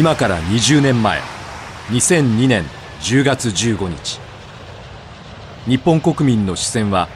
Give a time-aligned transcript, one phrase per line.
[0.00, 1.20] 今から20年前
[1.90, 2.64] 2002年
[3.02, 4.18] 10月15日。
[5.66, 7.06] 日本国民の視線は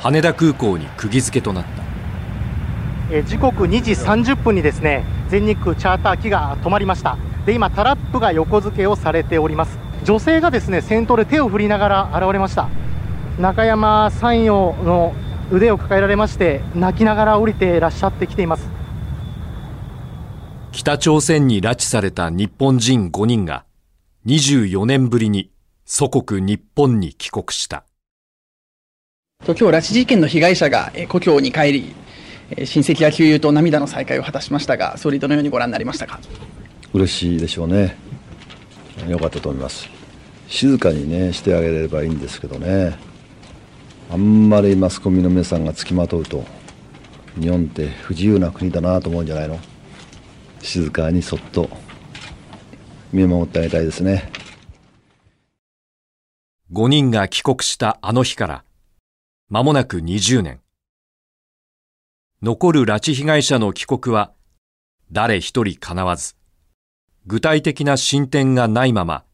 [0.00, 1.84] 羽田空港に釘付けとなった。
[3.12, 7.16] え時刻2時30分にですね全日空チャーター機が止まりました。
[7.46, 9.78] で今タラップが横付けをされております。
[10.02, 12.68] 女性がですね先頭で手を振りながら現れました。
[13.38, 15.14] 中山山陽の
[15.52, 18.81] 腕を抱えられまして泣きながら降りていらっしゃってきています。
[20.72, 23.66] 北朝鮮に拉致された日本人5人が
[24.24, 25.50] 24年ぶりに
[25.84, 27.84] 祖国日本に帰国した。
[29.44, 31.94] 今日拉致事件の被害者が故郷に帰り、
[32.56, 36.18] 親戚や旧友と涙の再会を果たしましたが、総理どのようにご覧になりましたか？
[36.94, 37.94] 嬉しいでしょうね。
[39.08, 39.90] よかったと思います。
[40.48, 42.96] 静かにねしてあげれればいいんですけどね。
[44.10, 46.46] あんまりマスコミの皆さんがつきまとうと、
[47.38, 49.58] 日本って不自由な国だなと思うんじゃないの？
[50.62, 51.68] 静かにそっと
[53.12, 54.30] 見守ってあげたいですね。
[56.72, 58.64] 5人が帰国したあの日から
[59.50, 60.60] 間もなく20年。
[62.40, 64.32] 残る拉致被害者の帰国は
[65.12, 66.34] 誰一人叶わず
[67.26, 69.24] 具体的な進展がないまま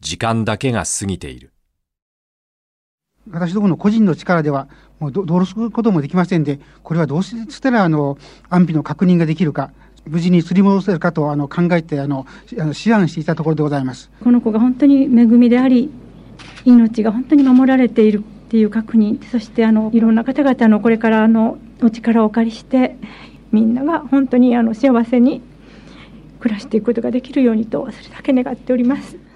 [0.00, 1.52] 時間だけが過ぎている。
[3.30, 8.16] 私どもの個人の力ではもうどうすることもできませんでこれはどうしたらあの
[8.48, 9.70] 安否の確認ができるか
[10.08, 15.90] 無事に釣り戻せるかとあの考えてあの思案していたところでございますこの子が本当に恵みであり
[16.64, 22.96] 命が本当に守られているっていう確認そしてあのいろんな方々のこれからのお力をお借りして
[23.52, 25.42] みんなが本当にあの幸せに
[26.40, 29.27] 暮らしていくことができるようにとそれだけ願っております。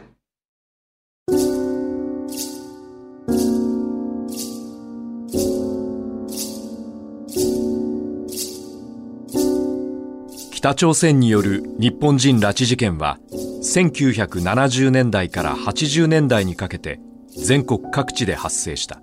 [10.62, 13.18] 北朝鮮による日本人拉致事件は
[13.64, 17.00] 1970年代から80年代にかけて
[17.36, 19.00] 全国各地で発生した。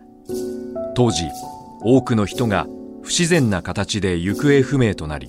[0.95, 1.25] 当時
[1.81, 2.65] 多くの人が
[3.03, 5.27] 不自然な形で行方不明となり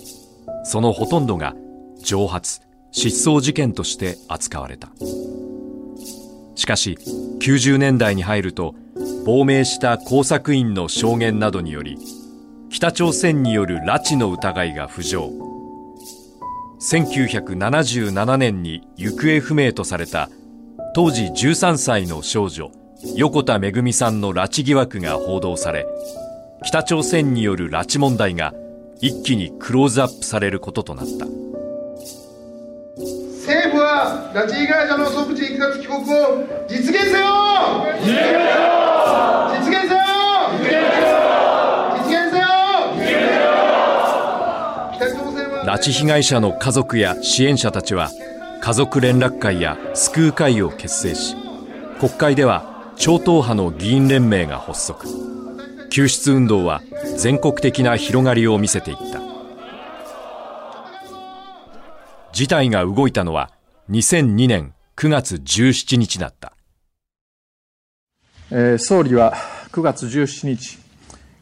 [0.62, 1.56] そのほとんどが
[2.00, 2.60] 蒸発
[2.92, 4.92] 失踪事件として扱われた。
[6.54, 6.96] しかし
[7.40, 8.76] 90年代に入ると
[9.26, 11.98] 亡命した工作員の証言などにより
[12.70, 15.59] 北朝鮮による拉致の疑いが浮上。
[16.80, 20.30] 1977年に行方不明とされた
[20.94, 22.72] 当時13歳の少女
[23.16, 25.86] 横田めぐみさんの拉致疑惑が報道され
[26.64, 28.54] 北朝鮮による拉致問題が
[29.00, 31.26] 一気にクローズアップされることとなった。
[33.40, 36.06] 政府は拉致被害者の即時帰国を
[36.68, 37.26] 実現せよ
[38.04, 38.50] 実現せよ
[39.58, 40.00] 実現せよ
[45.70, 48.10] 拉致被害者の家族や支援者たちは
[48.60, 51.36] 家族連絡会や救う会を結成し
[52.00, 55.06] 国会では超党派の議員連盟が発足。
[55.90, 56.82] 救出運動は
[57.16, 59.20] 全国的な広がりを見せていった。
[62.32, 63.52] 事態が動いたのは
[63.90, 66.52] 2002年9月17日だった、
[68.50, 69.34] えー、総理は
[69.70, 70.78] 9月17日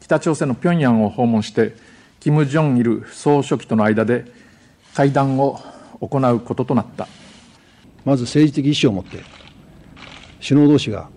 [0.01, 1.88] 北朝鮮の平壌を訪問して
[2.19, 4.25] 金正日総書記との間で
[4.93, 5.59] 会談を
[6.01, 7.07] 行うこととなった。
[8.05, 9.23] まず政治的意思を持って
[10.41, 11.09] 首脳同士が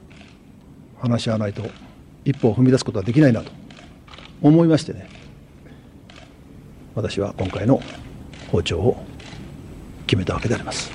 [1.00, 1.62] 話し合わないと
[2.24, 3.50] 一歩を踏み出すことはできないなと
[4.42, 5.08] 思いましてね。
[6.94, 7.80] 私は今回の
[8.50, 9.02] 訪朝を
[10.06, 10.90] 決めたわけであります。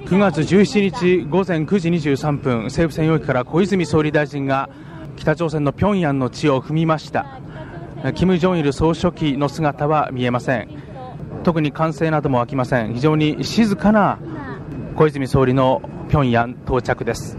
[0.00, 4.68] 9月17日午前9時23分政府専用機から小泉総理大臣が
[5.16, 7.40] 北朝鮮の平壌の地を踏みました
[8.12, 10.68] 金正日総書記の姿は見えません。
[11.42, 12.94] 特に歓声なども湧きません。
[12.94, 14.18] 非常に静かな
[14.96, 17.38] 小泉総理の平壌到着です。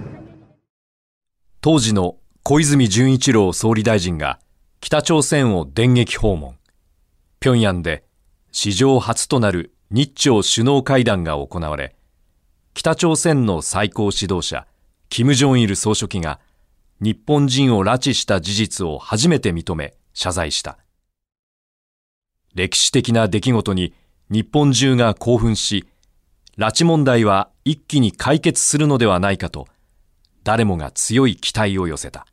[1.61, 4.39] 当時の小泉純一郎総理大臣が
[4.81, 6.55] 北朝鮮を電撃訪問。
[7.39, 8.03] 平壌で
[8.51, 11.95] 史上初となる日朝首脳会談が行われ
[12.73, 14.65] 北朝鮮の最高指導者
[15.09, 16.39] 金正日総書記が
[17.01, 20.79] 日本人を拉致した事実を初めて認め謝罪した。
[22.55, 23.93] 歴史的な出来事に
[24.31, 25.85] 日本中が興奮し、
[26.57, 29.67] 拉致問題は一気に解決するのではないかと、
[30.43, 32.25] 誰もが強い期待を寄せた。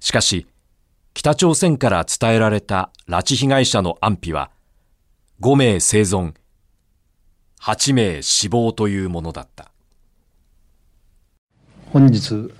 [0.00, 0.46] しかし、
[1.12, 4.50] 北朝鮮から伝えられた拉致被害者の安否は、
[5.40, 6.32] 5名生存、
[7.60, 9.70] 8名死亡というものだった。
[11.92, 12.50] 本日、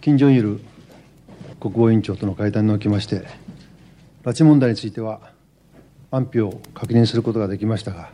[0.00, 0.69] 金正日
[1.60, 3.26] 国防委員長との会談におきまして、
[4.24, 5.20] 拉致問題については
[6.10, 8.10] 安否を確認することができましたが、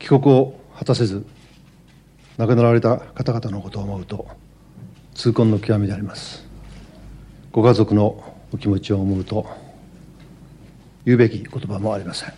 [0.00, 1.24] 帰国を果たせず
[2.38, 4.26] 亡くなられた方々のことを思うと
[5.14, 6.44] 痛恨の極みであります。
[7.52, 9.46] ご家族のお気持ちを思うと
[11.04, 12.32] 言うべき言葉もありません。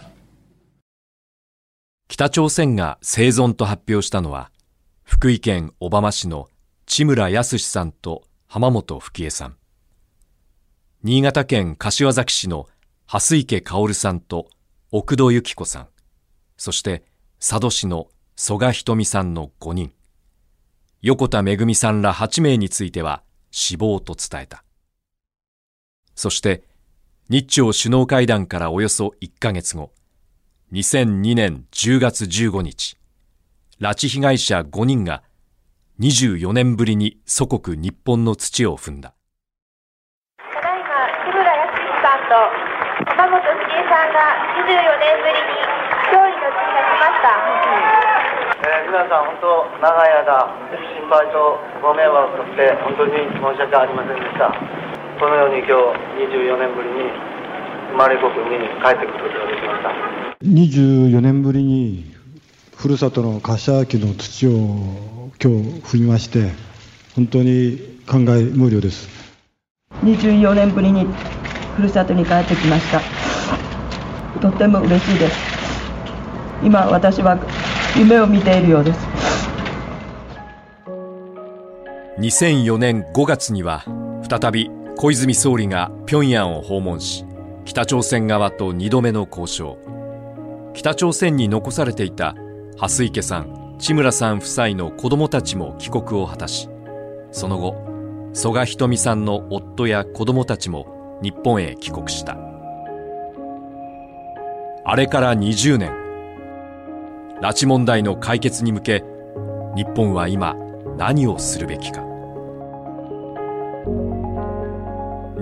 [2.08, 4.50] 北朝鮮が生存と発表したのは
[5.04, 6.48] 福井県小浜市の
[6.84, 9.61] 千村康さんと浜本吹江さん。
[11.04, 12.68] 新潟県柏崎市の
[13.06, 14.48] 蓮池薫さんと
[14.90, 15.88] 奥戸由紀子さん
[16.56, 17.02] そして
[17.40, 18.06] 佐渡市の
[18.36, 19.92] 曽我ひとみさんの5人。
[21.00, 24.62] 横田めぐみさんら8名については死亡と伝えた。
[26.14, 26.62] そして
[27.28, 29.90] 日朝首脳会談からおよそ1ヶ月後
[30.72, 32.96] 2002年10月15日
[33.80, 35.24] 拉致被害者5人が
[35.98, 39.14] 24年ぶりに祖国日本の土を踏んだ
[40.38, 40.90] ただいま
[41.24, 41.72] 木村康
[42.02, 42.48] さんと
[43.12, 45.60] 浜本杉江さんが24年ぶりに
[46.08, 47.28] 勝利の地に立ちました、
[48.64, 54.48] えー、皆さん本当長い間心配とご迷惑をかけて本当に申し訳ありませんでした。
[55.20, 57.12] このように今日24年ぶりに
[57.92, 59.92] 生まれ故郷に帰ってくることができました。
[60.40, 62.14] 24年ぶりに
[62.74, 64.50] ふるさとの柏木の土を
[65.36, 66.50] 今日踏みまして
[67.14, 69.06] 本当に感慨無量です。
[70.02, 71.06] 24年ぶりに
[71.76, 73.00] ふるさとに帰ってきました。
[74.40, 75.36] とっても嬉しいです。
[76.62, 77.38] 今私は
[77.96, 79.00] 夢を見ているようです。
[82.18, 83.84] 2004年5月には
[84.28, 87.24] 再び小泉総理が平壌を訪問し
[87.64, 89.78] 北朝鮮側と2度目の交渉。
[90.74, 92.34] 北朝鮮に残されていた
[92.76, 96.68] 蓮池さん千村さん夫妻の子供たちも帰国を果たし
[97.30, 97.74] その後
[98.32, 102.36] 曽我ひとみさんの夫や子供たちも日本へ帰国した。
[104.84, 105.92] あれから20年。
[107.40, 109.04] 拉致問題の解決に向け
[109.74, 110.54] 日本は今
[110.96, 112.02] 何をするべきか。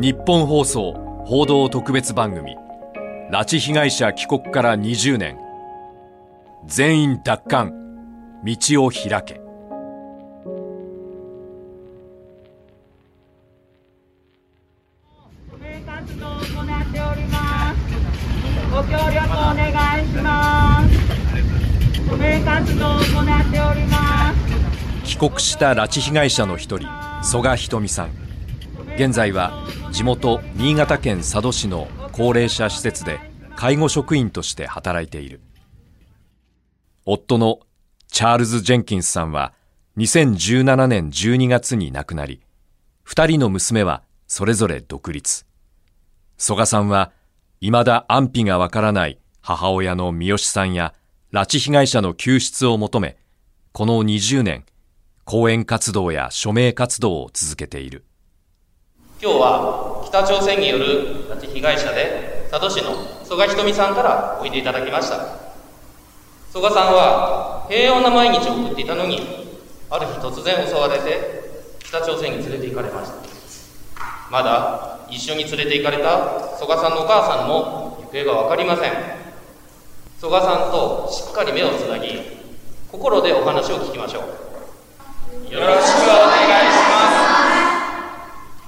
[0.00, 0.92] 日本放送
[1.24, 2.56] 報道特別番組
[3.30, 5.38] 拉致被害者帰国から20年。
[6.66, 7.72] 全員奪還。
[8.44, 9.49] 道を開け。
[22.60, 24.34] 活動を行っておりま
[25.04, 26.88] す帰国した拉致被害者の一人
[27.22, 28.10] 曽我ひとみさん
[28.96, 33.18] 現在は地元新潟県佐渡市の高齢者施設で
[33.56, 35.40] 介護職員として働いている
[37.06, 37.60] 夫の
[38.08, 39.54] チャールズ・ジェンキンスさんは
[39.96, 42.40] 2017年12月に亡くなり、
[43.02, 45.46] 二人の娘はそれぞれ独立。
[46.36, 47.12] 曽我さんは
[47.60, 50.94] 未だ安否がわからない母親の三好さんや
[51.32, 53.16] 拉致被害者の救出を求め、
[53.72, 54.64] この20年、
[55.24, 58.04] 講演活動や署名活動を続けている。
[59.22, 62.94] 今日は北朝鮮による拉致被害者で佐渡市の
[63.24, 65.50] 曽我ひとみさんからおいでいただきました。
[66.52, 69.20] 曽我さんは平穏な毎日を送っていたのに
[69.88, 73.16] ある日突然襲われて北朝鮮に連れて行かれました
[74.32, 79.29] まだ一緒に連れて行かれた曽我さんのお母さんも行方が分かりません
[80.20, 82.20] 曽我さんとしっかり目をつなぎ
[82.92, 84.22] 心でお話を聞きましょう。
[85.50, 87.06] よろしくお願いしま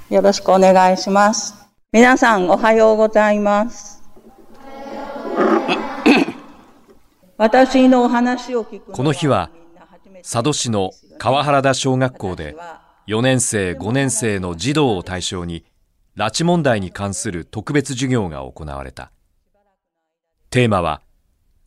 [0.09, 0.15] す。
[0.15, 1.55] よろしくお願いします。
[1.93, 4.03] 皆さんおはようございます。
[7.37, 9.51] 私の話を聞くこの日は
[10.23, 12.57] 佐渡市の川原田小学校で
[13.07, 15.67] 4年生5年生の児童を対象に
[16.17, 19.13] 拉致問題に関する特別授業が行われた。
[20.49, 21.03] テーマは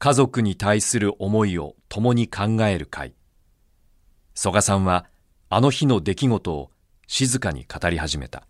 [0.06, 3.16] 家族に対する思いを共に考える会
[4.36, 5.08] 曽我さんは
[5.50, 6.70] あの日の出来事を
[7.08, 8.44] 静かに語り始めた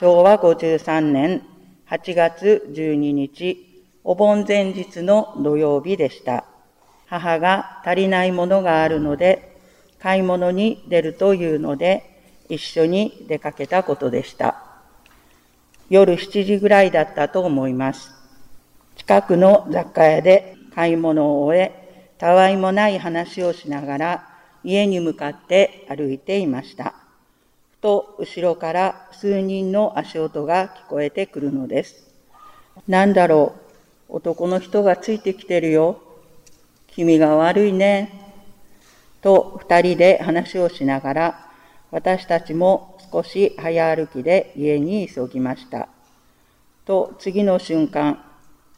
[0.00, 1.42] 昭和53年
[1.88, 6.44] 8月12日お盆前日の土曜日でした。
[7.06, 9.60] 母が足りないものがあるので、
[10.00, 14.60] 買い物に出るというので、一緒に出かけたことでした。
[15.88, 18.21] 夜7時ぐらいだったと思います。
[18.96, 24.28] 近くの雑貨屋で買い物を終え、たわいもない話をしながら
[24.64, 26.94] 家に向かって歩いていました。
[27.72, 32.12] ふと後ろから数人の足音が聞こえてくるのです。
[32.86, 33.54] なんだろ
[34.08, 36.00] う男の人がついてきてるよ。
[36.86, 38.20] 君が悪いね。
[39.22, 41.50] と二人で話をしながら、
[41.90, 45.88] 私たちも少し早歩きで家に急ぎました。
[46.84, 48.24] と次の瞬間、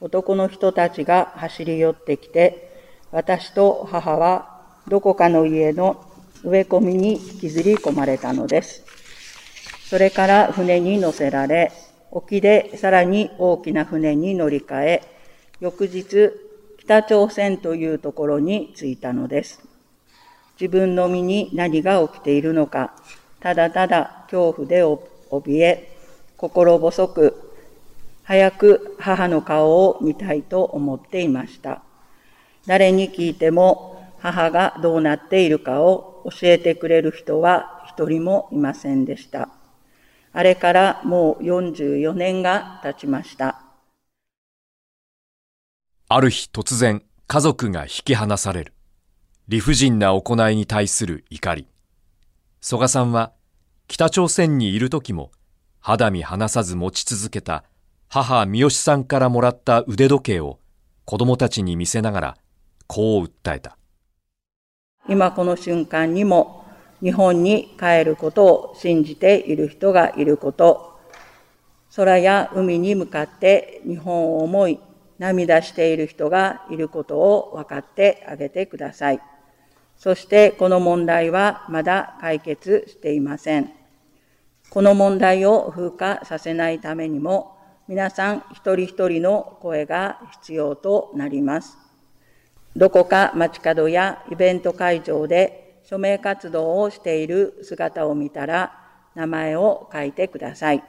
[0.05, 2.71] 男の人たちが走り寄ってきて、
[3.11, 6.05] 私と母はどこかの家の
[6.43, 8.85] 植え込みに引きずり込まれたのです。
[9.89, 11.73] それから船に乗せられ、
[12.11, 15.03] 沖でさらに大きな船に乗り換え、
[15.61, 16.33] 翌日、
[16.81, 19.65] 北朝鮮というところに着いたのです。
[20.61, 22.95] 自分の身に何が起きているのか、
[23.41, 25.97] ただただ恐怖で怯え、
[26.37, 27.44] 心細く、
[28.25, 31.83] 早く母の顔を見たいと思っていました。
[32.67, 39.51] 誰に聞いても母がどうなっているかを教えてくれる人は一人もいませんでした。
[40.33, 43.61] あれからもう44年が経ちました。
[46.09, 48.73] ある日突然家族が引き離される。
[49.49, 51.69] 理不尽な行いに対する怒り。
[52.63, 53.33] 曽我さんは
[53.87, 55.31] 北朝鮮にいる時も
[55.81, 57.65] 肌身離さず持ち続けた
[58.17, 60.61] 母三好さんからもらった腕時計を
[61.05, 62.37] 子供たちに見せながら
[62.87, 63.77] こう訴えた。
[65.09, 66.65] 今この瞬間にも
[67.03, 70.97] 日本に帰ることを信じている人がいること、
[71.97, 74.79] 空や海に向かって日本を思い
[75.19, 79.21] 涙している人がいることを分かってあげてください。
[79.97, 83.73] そしてこの問題はまだ解決していません。
[84.71, 87.54] この問題を風化させないためにも
[87.87, 91.77] 皆さん一人一人の声が必要となります。
[92.75, 98.73] どこか街角やイベント会場で署名活動をしている姿を見たら
[99.15, 100.83] 名前を書いてください。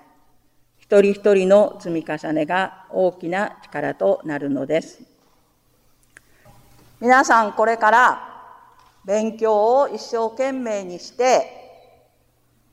[0.77, 5.01] 一人一人の積み重ねが大きな力となるのです。
[7.01, 8.41] 皆さんこれから
[9.03, 11.45] 勉強を一生懸命にして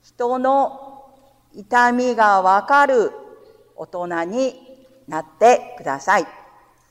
[0.04, 1.10] 人の
[1.52, 3.10] 痛みがわかる
[3.82, 4.54] 大人に
[5.08, 6.26] なってください。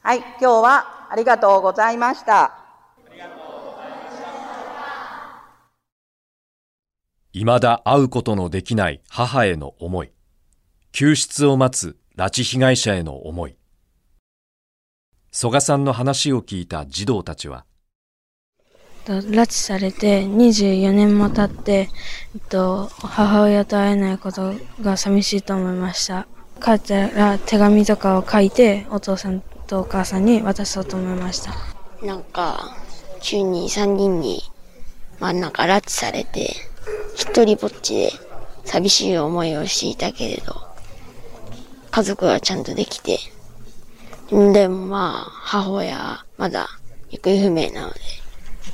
[0.01, 2.57] はい、今日はありがとうございました。
[7.33, 10.11] 未だ会うことのできない母への思い。
[10.91, 13.55] 救出を待つ拉致被害者への思い。
[15.31, 17.65] 曽我さんの話を聞いた児童たちは、
[19.05, 21.89] 拉致されて24年も経って、
[22.35, 26.27] えっと、母親と会えないことが寂しいと思いました。
[26.61, 31.53] 帰ったら手紙とかを書いてお父さんとお母さんに渡そうと思いました。
[32.05, 32.75] なんか、
[33.19, 34.43] 中に3人に
[35.19, 36.55] 真ん中拉致されて、
[37.15, 38.11] 一人ぼっちで
[38.65, 40.55] 寂しい思いをしていたけれど、
[41.89, 43.19] 家族はちゃんとできて、
[44.29, 46.69] でもまあ、母親はまだ
[47.09, 47.99] 行方不明なので、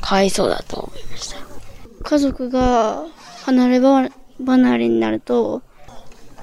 [0.01, 1.37] かわいそうだと思いました。
[2.03, 3.05] 家族が
[3.45, 5.61] 離れ離れになると、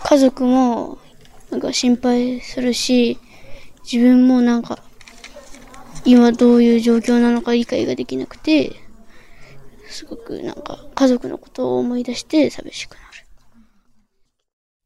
[0.03, 0.99] 家族も
[1.55, 3.17] なんか心配するし、
[3.85, 4.83] 自分もなんか、
[6.05, 8.73] 今どういう状況なのか理解ができなくて、
[9.89, 13.05] すごくなんか家族のことを思い出して寂しくなる。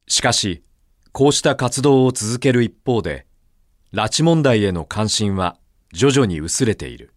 [0.09, 0.63] しかし、
[1.13, 3.25] こうした活動を続ける一方で、
[3.95, 5.57] 拉致問題への関心は
[5.95, 7.15] 徐々に薄れている。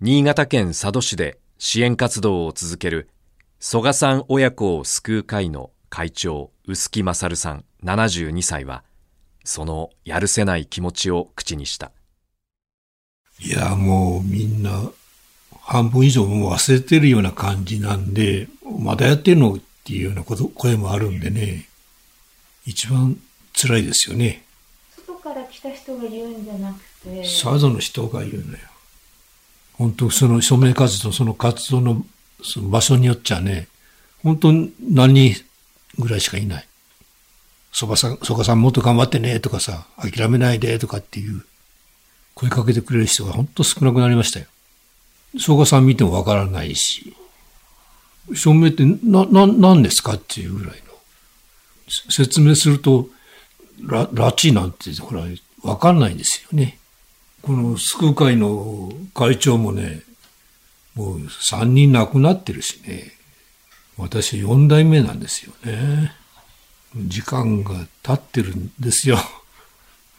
[0.00, 3.10] 新潟県佐渡市で支援活動を続ける
[3.60, 8.84] 曽我さん親子を救う会の会長、臼木勝さん72歳は、
[9.44, 11.90] そのやるせない気持ちを口にした。
[13.40, 14.90] いや、もうみんな
[15.62, 18.48] 半分以上も忘れてるような感じなんで、
[18.80, 21.68] まだやってるのっていうようなこと声もあるんでね、
[22.66, 23.18] 一番
[23.52, 24.44] 辛いですよね。
[24.96, 27.22] 外から来た人が言うんじゃなくて。
[27.22, 28.58] 佐渡の人が言うのよ。
[29.72, 32.06] 本当その署名活動、その活動の
[32.44, 33.66] その場所によっちゃね、
[34.22, 35.49] 本当何人
[35.98, 36.66] ぐらいしかいない。
[37.72, 41.44] そばさん、そばさんもっと頑張ってねとかさ、諦めないでとかっていう
[42.34, 44.46] 声かけてくれる人が本当少なくなりましたよ。
[45.38, 47.14] そばさん見てもわからないし、
[48.34, 50.90] 証明ってな、な、何ですかっていうぐらいの。
[52.10, 53.08] 説明すると、
[53.82, 55.24] ラ、拉致なんてほら、
[55.62, 56.78] わかんないんですよね。
[57.42, 60.02] この救う会の会長もね、
[60.94, 63.12] もう3人亡くなってるしね。
[64.00, 66.12] 私4代目なんですよね。
[66.96, 69.18] 時間が経ってるんですよ。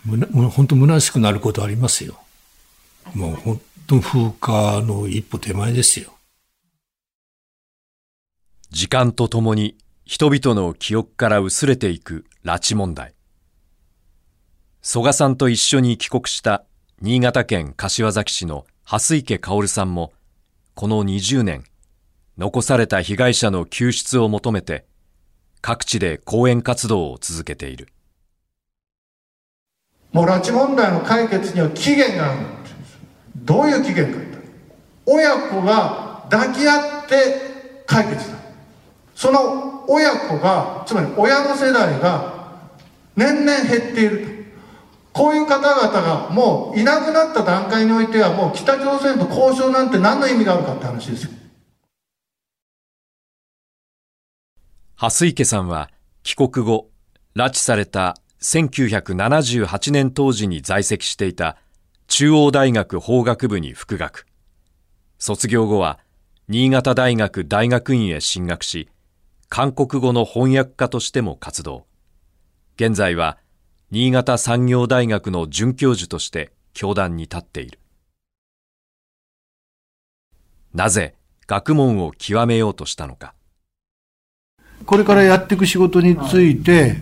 [0.06, 2.20] 本当虚しくなることありますよ。
[3.14, 6.14] もう本当風化の一歩手前ですよ。
[8.70, 13.14] 時間とともに人々の記憶から薄れていく拉致問題。
[14.82, 16.64] 曽我さんと一緒に帰国した
[17.02, 20.14] 新潟県柏崎市の蓮池薫さんも、
[20.74, 21.64] この20年、
[22.42, 24.88] 残された被害者の救出を求めて、
[25.62, 27.90] 各地で講演活動を続けている。
[30.12, 32.40] もう拉致問題の解決には期限がある
[33.36, 34.20] どういう期限か
[35.06, 38.38] 親子が抱き合って解決した。
[39.16, 42.54] その親子がつまり親の世代が
[43.16, 44.32] 年々減っていると。
[45.14, 51.41] こういう方々がもういなくなった段階においてはもう北朝鮮と交渉なんて何の意味があるかって話ですよ。
[55.02, 55.90] 蓮池さんは
[56.22, 56.92] 帰国後
[57.36, 61.58] 拉致された1978年当時に在籍していた
[62.06, 64.28] 中央大学法学部に復学。
[65.18, 65.98] 卒業後は
[66.50, 68.90] 新潟大学大学院へ進学し
[69.50, 71.88] 韓国語の翻訳家としても活動。
[72.76, 73.40] 現在は
[73.90, 77.80] 新潟産業大学の准教授として教壇に立っている。
[80.76, 81.16] なぜ
[81.48, 83.34] 学問を極めようとしたのか。
[84.86, 86.98] これからやっていく仕事について、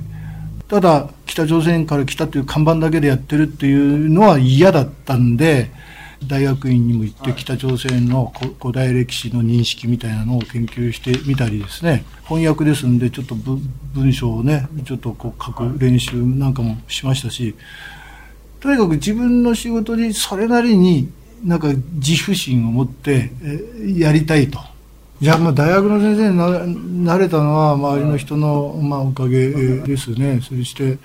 [0.67, 5.71] ただ北朝鮮から来たという看板だけでやってるっていうのは嫌だったんで、
[6.27, 13.35] 大学院にも行って北朝鮮の古代歴史の認識みたいなのを研究してみたりですね、翻訳ですんでちょっと
[13.93, 17.55] 文章をね、ちょっとこう書く練習なんかもしましたし、
[18.59, 21.09] とにかく自分の仕事にそれなりに
[21.43, 23.31] なんか自負心を持って
[23.97, 24.59] やりたいと。
[25.21, 30.39] いや、まあ、大学の先生になれたのは周りの人の、まあ、おかげですね。
[30.41, 30.97] そして、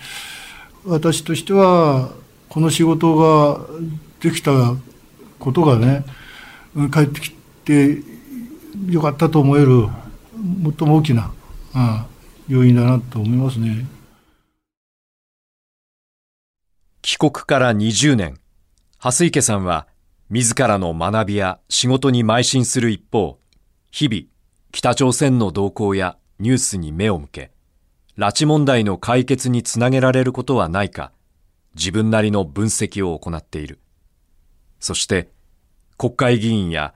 [0.84, 2.12] 私としては、
[2.48, 3.58] この仕事が
[4.20, 4.52] できた
[5.40, 6.04] ことがね、
[6.92, 7.32] 帰ってき
[7.64, 8.02] て
[8.88, 9.88] よかったと思える、
[10.78, 11.32] 最も大きな、
[11.74, 12.04] うん、
[12.46, 13.84] 要因だなと思いますね。
[17.02, 18.38] 帰国から20年、
[18.98, 19.88] 蓮池さんは、
[20.30, 23.38] 自らの学びや仕事に邁進する一方、
[23.96, 24.24] 日々、
[24.72, 27.52] 北朝鮮の動向やニュースに目を向け、
[28.18, 31.12] 拉致問題の解決につなげられることはないか、
[31.76, 33.78] 自分なりの分析を行っている。
[34.80, 35.30] そして、
[35.96, 36.94] 国会議員や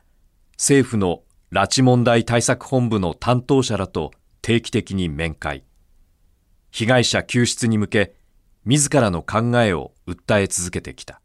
[0.54, 4.10] 政府の拉致問題対策本部の担当者らと
[4.42, 5.62] 定期的に面会。
[6.72, 8.16] 被害者救出に向け、
[8.64, 11.20] 自らの考えを訴え続けてきた。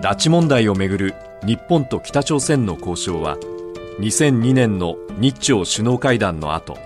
[0.00, 3.36] 拉致問題をめぐる日本と北朝鮮の交渉は
[3.98, 6.78] 2002年の日朝首脳会談の後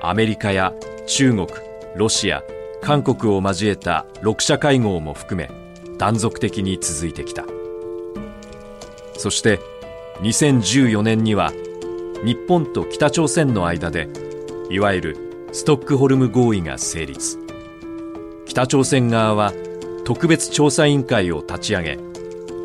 [0.00, 0.72] アメリカや
[1.08, 1.48] 中国
[1.96, 2.44] ロシア
[2.80, 5.50] 韓国を交えた6者会合も含め
[5.98, 7.44] 断続的に続いてきた。
[9.16, 9.58] そして
[10.20, 11.52] 2014年には
[12.24, 14.08] 日本と北朝鮮の間で
[14.70, 17.36] いわゆるストックホルム合意が成立。
[18.46, 19.52] 北朝鮮側は
[20.04, 22.07] 特別調査委員会を立ち上げ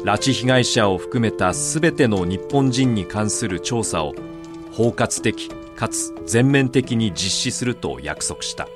[0.04, 4.14] 拉致被害者を含めた全ての日本人に関する調査を
[4.74, 8.68] 包括的かつ全面的に実施すると約束した。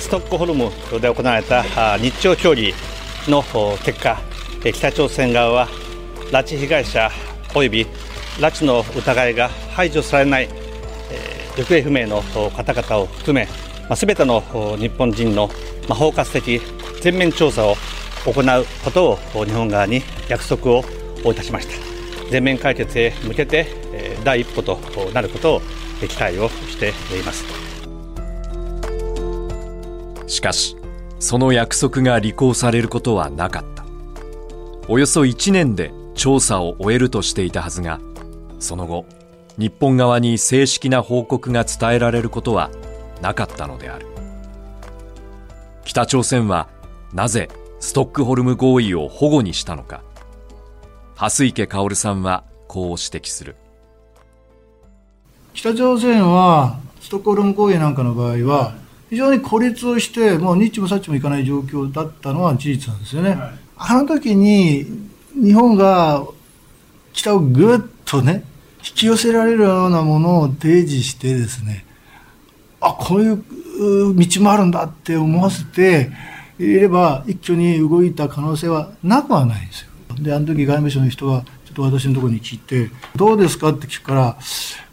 [0.00, 0.70] ストックホルム
[1.00, 1.62] で行われた
[1.98, 2.72] 日朝協議
[3.28, 3.42] の
[3.84, 4.18] 結果
[4.64, 5.68] 北朝鮮側は
[6.32, 7.10] 拉致被害者
[7.50, 7.84] 及び
[8.38, 10.48] 拉致の疑いが排除されない
[11.56, 13.46] 行方不明の方々を含め
[13.94, 14.40] 全ての
[14.78, 15.48] 日本人の
[15.88, 16.60] 包括的
[17.02, 17.76] 全面調査を
[18.26, 20.84] 行うことを日本側に約束を
[21.24, 21.74] いたしました。
[22.30, 23.66] 全面解決へ向けて
[24.24, 24.78] 第一歩と
[25.14, 25.60] なることを
[26.00, 27.44] 期待をしています。
[30.26, 30.76] しかし
[31.20, 33.84] その約束が履行されることはなかった。
[34.88, 38.00] およそ1年で調査を終えるとしていたはずが
[38.58, 39.06] その後
[39.56, 42.70] 日本側に正式な報告が伝えられることは
[43.22, 44.06] なかったのである。
[45.84, 46.68] 北朝鮮は
[47.14, 50.02] なぜストックホルム合意を保護にしたのか。
[51.14, 53.56] 蓮池薫さんはこう指摘する。
[55.54, 58.74] 北朝鮮はストックホルム合意なんかの場合は
[59.08, 64.84] 非常に孤立をしてもうニッチもサッチもいかない状況だったのは事実なんですよね、はい、あの時に
[65.34, 66.26] 日本が
[67.12, 68.44] 北をぐっとね
[68.78, 71.86] 引き寄せられるようなものを提示してですね
[72.80, 73.44] あこういう
[74.14, 76.10] 道もあるんだって思わせて
[76.58, 79.88] いれば一挙に動いた可能性はなくはないんですよ。
[80.18, 84.38] で、あの時外務省の人がちょっと私のところに聞いて、どうですかって聞くから、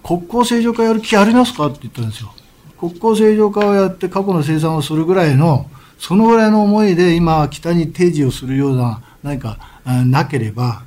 [0.03, 2.33] 国交正常化やる気ありますかって言ったんですよ。
[2.77, 9.57] 国交正常化をやって過去の生産をするぐらいの、そのぐらいの思いで今、北に提示をするような何か
[10.05, 10.83] なければ、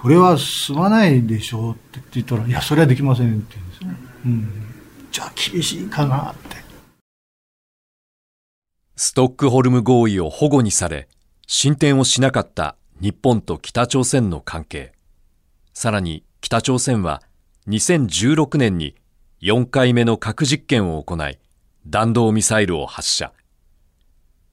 [0.00, 3.96] これは進まないでしょうって言ったら、いや、それはできませんって言うんですね。
[4.24, 4.48] うん。
[5.12, 6.65] じゃあ厳しいかなって。
[8.98, 11.06] ストックホルム合意を保護にされ、
[11.46, 14.92] 進展をしなかった日本と北朝鮮の関係。
[15.74, 17.22] さらに北朝鮮は
[17.68, 18.94] 2016年に
[19.42, 21.38] 4回目の核実験を行い、
[21.86, 23.34] 弾道ミサイルを発射。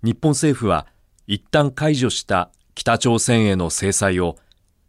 [0.03, 0.88] 日本政府は
[1.25, 4.36] 一旦解除した北朝鮮への制裁を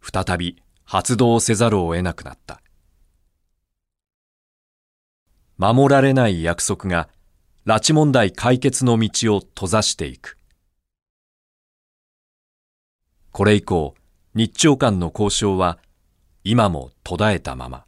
[0.01, 2.61] 再び発動せざるを得なくなった。
[5.57, 7.07] 守られない約束が
[7.67, 10.37] 拉致問題解決の道を閉ざしていく。
[13.31, 13.95] これ以降、
[14.35, 15.79] 日朝間の交渉は
[16.43, 17.85] 今も途絶えたまま。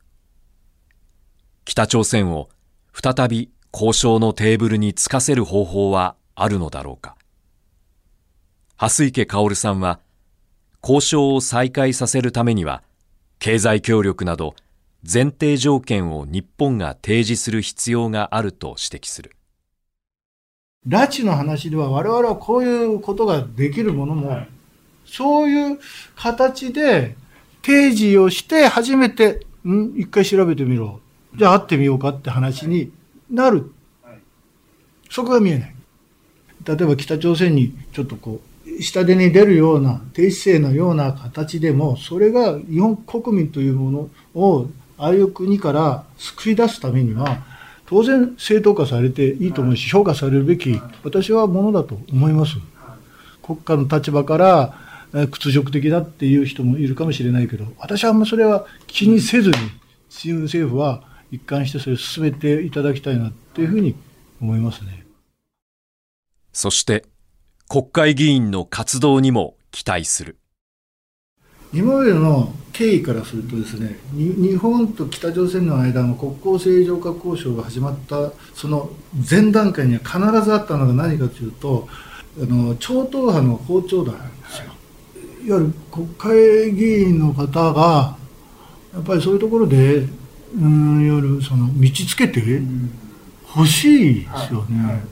[1.63, 2.49] 北朝鮮を
[2.91, 7.15] 再び交渉のテーブルにつかせる方法はあるのだろうか。
[8.77, 9.99] 蓮池薫さんは、
[10.81, 12.81] 交渉を再開させるためには、
[13.37, 14.55] 経済協力など
[15.03, 19.36] 前提条件を日本が提示する必要があると指摘する。
[20.87, 24.45] 拉致の話では我々はこういうことができるものも、
[25.05, 25.79] そういう
[26.15, 27.15] 形で
[27.63, 31.01] 提示をして初めて、ん一回調べてみろ。
[31.35, 32.91] じゃあ会ってみようかって話に
[33.29, 33.71] なる。
[35.09, 35.75] そこが見えない。
[36.65, 44.09] 例えば北朝鮮にちょっとこう、下手に出るような、低姿勢のような形でも、それが日本国民というもの
[44.41, 47.43] を、ああいう国から救い出すためには、
[47.87, 52.57] 当然正当化されていいと思うし、評価されるべき、私はものだと思います。
[53.41, 59.55] 国家の立場から、屈辱的だっていう人もいるかもしれないけど、私はあんまそれは気にせずに、
[60.41, 63.95] 政府は一貫してそれを進めていただきたいなっていうふうに
[64.41, 65.05] 思いますね。
[66.51, 67.05] そして
[67.69, 70.37] 国会議員の活動にも期待する。
[71.73, 78.91] 今までの経緯からするとですね、日本と北朝鮮の間の国交正常化交渉が始まったその
[79.27, 81.87] 前段階には必ずあったのが何かというと、
[82.39, 84.65] あの超党派の包丁団なんですよ。
[85.43, 88.15] いわゆる国会議員の方が、
[88.93, 90.05] やっぱりそういうところで
[90.55, 92.61] うんいわゆるその道つけて
[93.55, 95.03] 欲しいですよね。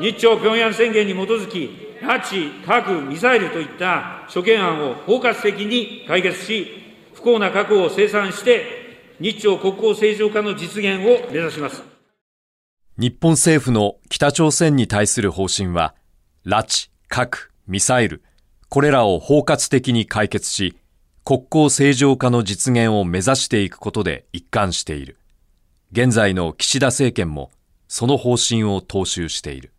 [0.00, 6.66] 日朝平壌宣言に基づき、拉致、核、ミサイルといった諸懸案を包括的に解決し、
[7.14, 11.82] 不幸な過去を清算して、日朝国交正常化の実現を目指します。
[12.98, 15.94] 日本政府の北朝鮮に対する方針は、
[16.44, 18.22] 拉致、核、ミサイル、
[18.68, 20.76] これらを包括的に解決し、
[21.24, 25.18] 国交正常化の実現を目指していくことで一貫している。
[25.92, 27.50] 現在の岸田政権も
[27.88, 29.72] その方針を踏襲している。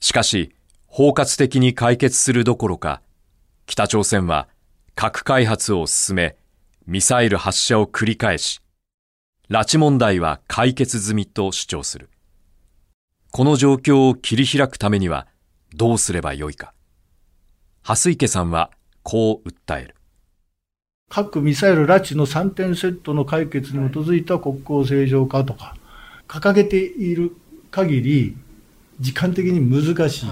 [0.00, 0.54] しかし、
[0.86, 3.02] 包括的に解決するどころか、
[3.66, 4.48] 北朝鮮は
[4.94, 6.36] 核開発を進め、
[6.86, 8.60] ミサイル発射を繰り返し、
[9.50, 12.08] 拉致問題は解決済みと主張する。
[13.30, 15.26] この状況を切り開くためには
[15.74, 16.72] どうすればよいか。
[17.82, 18.70] 蓮池さんは
[19.02, 19.94] こう訴える。
[21.08, 25.76] 核・ミサイル・拉致の3点セットの解決に基づいた国交正常化とか、
[26.26, 27.36] 掲げている
[27.70, 28.36] 限り、
[29.00, 30.30] 時間的に難しい。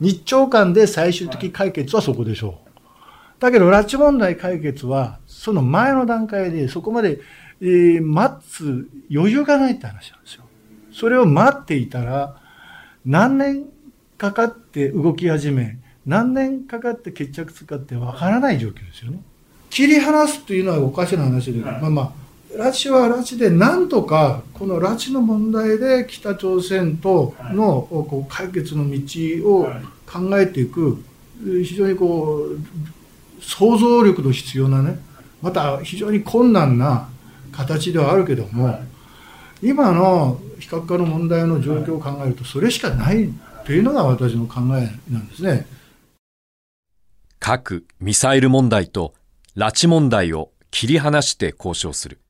[0.00, 2.72] 日朝間で最終的解決はそこでしょう。
[3.38, 7.20] だけど、拉致問題解決は、その前の段階でそこまで、
[7.60, 10.44] えー、待つ余裕がないって話なんですよ。
[10.92, 12.36] それを待っていたら、
[13.04, 13.64] 何年
[14.18, 19.20] かかって動き始め、何年かかって決着するかってわからない状況ですよね。
[19.70, 22.12] 切り離すというのはおかしな話で、まあまあ、
[22.56, 29.00] 拉致は拉致でなんとかこの拉致の問題で北朝鮮とのこう解決の道
[29.48, 29.68] を
[30.06, 31.02] 考えていく
[31.42, 34.98] 非常にこう想像力の必要なね
[35.40, 37.08] また非常に困難な
[37.52, 38.78] 形ではあるけども
[39.62, 43.28] 今の非核化の問題の状況を考えるとそれしかない
[43.64, 45.66] というのが私の考えなんですね。
[47.38, 49.14] 核・ミサイル問題と
[49.56, 52.21] 拉致問題を切り離して交渉する。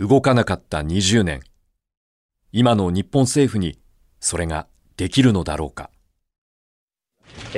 [0.00, 1.40] 動かなかった20年。
[2.50, 3.78] 今の日本政府に
[4.18, 5.90] それができるのだろうか。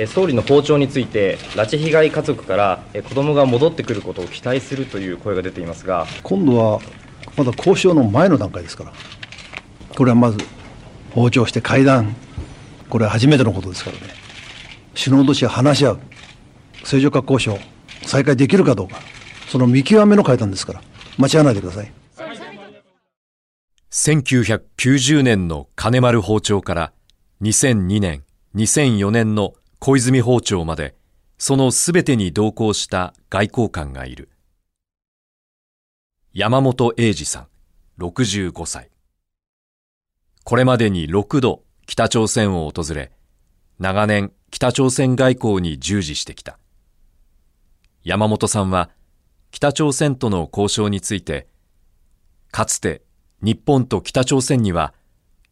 [0.05, 6.79] 総理の訪朝について、拉致被害家族から子供が戻ってくることを期待するという声が出ていますが今度は
[7.35, 8.93] まだ交渉の前の段階ですから、
[9.95, 10.37] これはまず
[11.15, 12.15] 訪朝して会談、
[12.87, 14.13] これは初めてのことですからね。
[14.93, 15.99] 首脳同士が話し合う、
[16.83, 17.59] 正常化交渉、
[18.05, 18.99] 再開できるかどうか、
[19.49, 20.81] その見極めの会談ですから、
[21.17, 21.91] 間違わないでください。
[23.89, 26.93] 1990年の金丸訪朝から
[27.41, 28.23] 2002年、
[28.55, 30.95] 2004年の小泉訪朝まで、
[31.37, 34.29] そのすべてに同行した外交官がいる。
[36.33, 37.47] 山本英二さん、
[38.03, 38.91] 65歳。
[40.43, 43.13] これまでに6度北朝鮮を訪れ、
[43.79, 46.59] 長年北朝鮮外交に従事してきた。
[48.03, 48.89] 山本さんは
[49.51, 51.47] 北朝鮮との交渉について、
[52.51, 53.06] かつて
[53.41, 54.93] 日本と北朝鮮には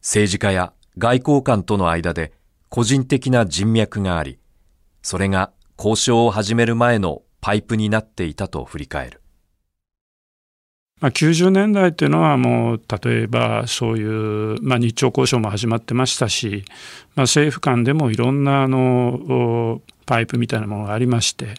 [0.00, 2.32] 政治家や外交官との間で
[2.68, 4.38] 個人的な人脈があり、
[5.02, 9.22] それが交渉を始める前のパイプになっていたと振り返る。
[11.00, 14.04] まあ、90年代っていうのはもう例えばそうい
[14.56, 16.64] う、まあ、日朝交渉も始まってましたし、
[17.14, 21.54] まあ、政府間でもいろんなあのパイプみたいなものがありまして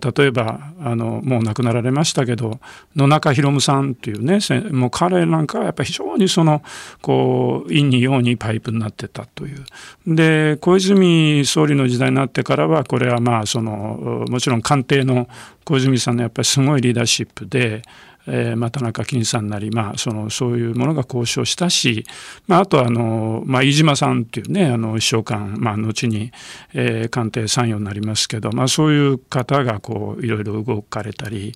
[0.00, 2.60] 例えばあのもう亡くなられましたけど
[2.96, 4.38] 野中宏さんというね
[4.70, 6.62] もう彼なんかはやっぱり非常にその
[7.02, 9.64] こう陰に陽にパイプになってたという。
[10.06, 15.28] で小泉総理の時代になってからはこれはまあそのもちろん官邸の
[15.64, 17.82] 小泉さんのやっぱりすごいリーダーシップで
[18.26, 22.04] えーまあ、田中金さんなり、まあ、そのそういうものが交渉したし、
[22.46, 26.30] まあ、あとあの、まあ、飯島さんっていうねあの秘書官、まあ、後に、
[26.74, 31.54] えー、官邸参与になりますけど、まあ、そういう方がこういろいろ動かれたり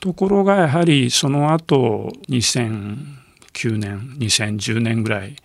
[0.00, 5.36] ところがやはりその後2009年2010年ぐらい、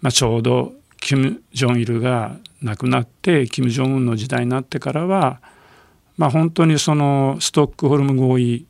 [0.00, 5.40] まあ、ちょうどキム・ジョンイルが亡くなってキム・ジョンウンの時代になってからは、
[6.16, 8.66] まあ、本当にそのストックホルム合意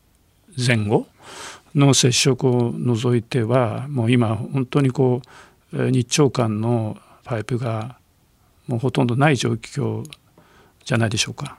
[0.57, 1.07] 前後
[1.75, 5.23] の接触を除いてはもう今本当にこ
[5.73, 7.99] う日朝間のパイプが
[8.67, 10.05] もうほとんどない状況
[10.85, 11.59] じゃないでしょうか。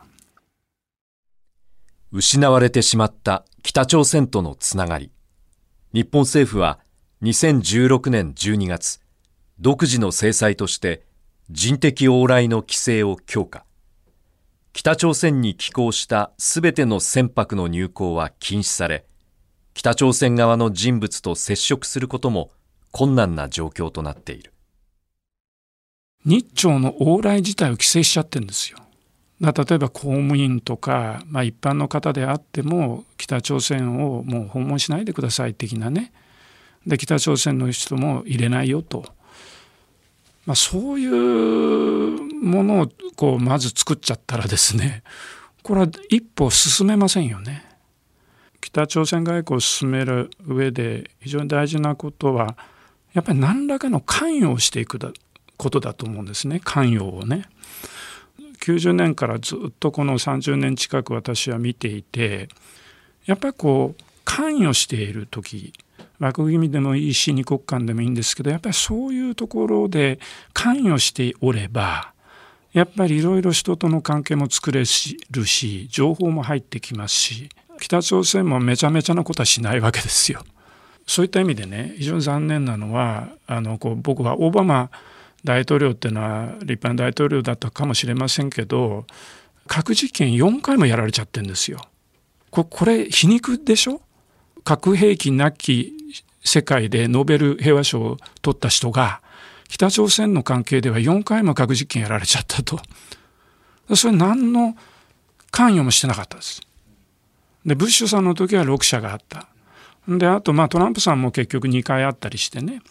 [2.11, 5.11] 失われてしまった北朝鮮とのつながり。
[5.93, 6.79] 日本政府は
[7.23, 8.99] 2016年12月
[9.59, 11.03] 独自の制裁として
[11.49, 13.65] 人的往来の規制を強化。
[14.73, 19.05] 北朝鮮に寄港したすべての船舶の入港は禁止され
[19.73, 22.51] 北朝鮮側の人物と接触することも
[22.91, 24.53] 困難な状況となっている
[26.25, 28.77] 日朝の往来自体を規制しちゃってるんですよ。
[29.41, 36.13] 例えば公務員とか、まあ、一般の方であっても北朝鮮をもう訪問しないでください的なね
[36.87, 39.03] で北朝鮮の人も入れないよと、
[40.45, 41.11] まあ、そういう
[42.41, 45.03] ものをこうまず作っちゃったらですね
[45.61, 47.72] これは一歩進めませんよね。
[48.63, 52.55] 北朝鮮外交を進める上で非常に大事なことは
[53.13, 54.99] やっぱり何らかの関与をしていく
[55.57, 57.45] ことだと思うんですね関与をね。
[58.61, 62.47] 90年からずっとこの30年近く私は見ていて
[63.25, 65.73] やっぱりこう関与している時
[66.19, 70.19] 枠組みでもいいし二国間でもいいんですけどやっぱりそういうところで
[70.53, 72.13] 関与しておれば
[72.71, 77.49] やっぱりいろいろ人との関係も作れるし情報も入ってきますし
[77.83, 80.45] 北朝鮮もめちゃめちゃなことはしないわけですよ。
[81.05, 84.89] そういった意味でね非常に残念なのはあのこう僕はオバマ
[85.43, 89.05] 大統領っていうのは立派な大統領だったかもしれませんけど
[89.67, 91.81] 核実験4回もやられちゃってるんですよ。
[92.51, 94.01] ここれ皮肉でしょ？
[94.63, 95.93] 核兵器なき
[96.41, 99.21] 世界でノーベル平和賞を取った人が
[99.67, 102.79] 北朝鮮の関係では4回も核実験やられちゃったと。
[103.93, 104.77] それ何の
[105.51, 106.61] 関与もしてなかったです。
[107.65, 109.47] でブッシュさんの時は6社があった。
[110.07, 112.81] であとまあトランプさんも結局2回あったりしてね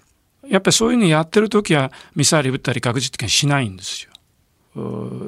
[0.49, 4.13] やっぱりそういうのやってる時はミサイル撃ったり核実験しないんですよ。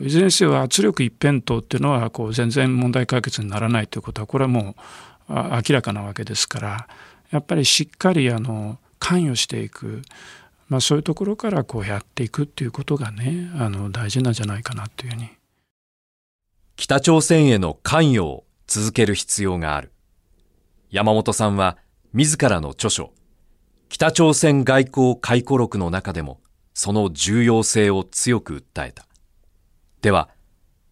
[0.02, 4.74] いずれにせよ圧力一辺倒っていうのはこう全然問題解決にならないということはこれはも
[5.28, 6.88] う明らかなわけですから
[7.30, 10.00] やっぱりしっかりあの関与していく、
[10.70, 15.28] まあ、そういうところからこうやっていくっていうことがねあの大事なんじゃないかなというふうに。
[16.76, 19.92] 北朝鮮への関与続ける必要がある。
[20.90, 21.78] 山本さんは
[22.12, 23.12] 自らの著書、
[23.88, 26.40] 北朝鮮外交回顧録の中でも
[26.74, 29.06] その重要性を強く訴えた。
[30.02, 30.28] では、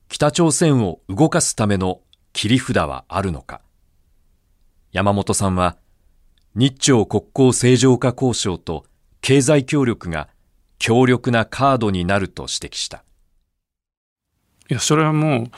[0.08, 2.00] 北朝鮮を動かすための
[2.32, 3.60] 切り札はあるのか。
[4.92, 5.76] 山本さんは、
[6.54, 8.84] 日朝国交正常化交渉と
[9.20, 10.28] 経済協力が
[10.78, 13.04] 強力なカードになると指摘した。
[14.68, 15.50] いや、それはもう、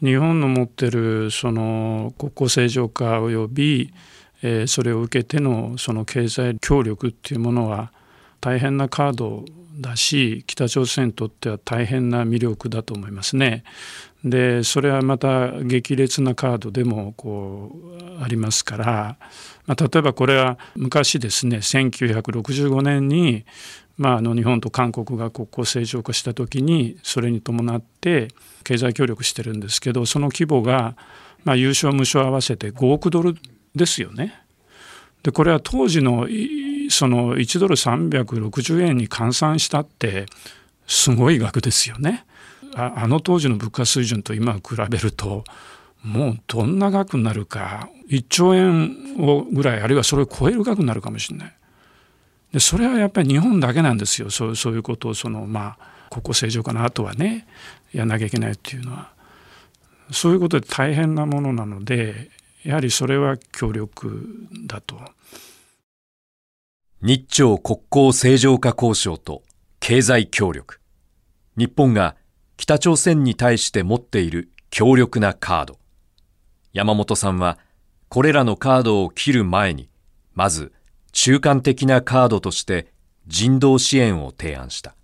[0.00, 3.92] 日本の持ってるその国交正常化及び、
[4.66, 7.92] それを受けてのその経済協力っていうものは
[8.40, 9.44] 大変なカード
[9.80, 13.64] だし北朝鮮にとっては大変な魅力だと思いますね。
[14.24, 17.70] でそれはまた激烈なカードでもこ
[18.18, 19.16] うありますから、
[19.66, 23.44] まあ、例えばこれは昔ですね1965年に、
[23.98, 28.28] まあ、あの日本と韓国が国交正常化した時にそれに伴って
[28.62, 30.96] 経済協力してるんですけどその規模が、
[31.44, 33.34] まあ、優勝無償合わせて5億ドル
[33.74, 34.40] ですよね。
[35.24, 36.28] でこれは当時の
[36.90, 40.26] その1ドル360円に換算したって
[40.86, 42.24] すごい額ですよね。
[42.76, 45.42] ああの当時の物価水準と今比べると
[46.04, 51.57] もうどんな額になるか1兆円をぐらいあるいはそれを超える額になるかもしれない。
[52.52, 54.30] でそれはやっぱり日本だけなんですよ。
[54.30, 57.46] そうそういうことをそのまあ国交正常化の後はね
[57.92, 59.12] やんなきゃいけないっていうのは。
[60.10, 62.30] そういうことで大変なものなので
[62.64, 64.26] やはりそれは協力
[64.66, 64.98] だと。
[67.02, 69.42] 日朝国交正常化交渉と
[69.80, 70.80] 経済協力。
[71.56, 72.16] 日本が
[72.56, 75.78] 北朝鮮に対して持っている強力なカード。
[76.72, 77.58] 山本さんは
[78.08, 79.88] これらのカードを切る前に
[80.34, 80.72] まず
[81.12, 82.86] 中間的なカードとして
[83.26, 84.94] 人道支援を提案した。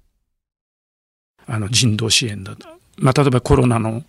[1.46, 2.56] あの人道支援だ、
[2.96, 4.02] まあ、例えばコロナの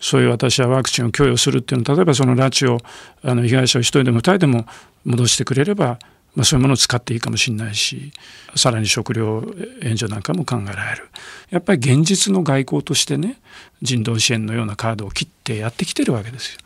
[0.00, 2.78] そういう私はワクチンを供与するっていうのは例えばその拉致を
[3.22, 4.66] あの被害者を一人でも二人でも
[5.04, 5.98] 戻してくれれば、
[6.34, 8.12] まあ、そういうものを使っていいかもしれないし
[8.54, 9.42] さらに食料
[9.82, 11.08] 援助なんかも考えられる。
[11.50, 13.38] やっぱり現実の外交としてね
[13.80, 16.60] 人道支援のようなカードを切ってやってきてるわけですよ。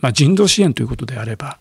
[0.00, 1.58] まあ、人道支援ということであれば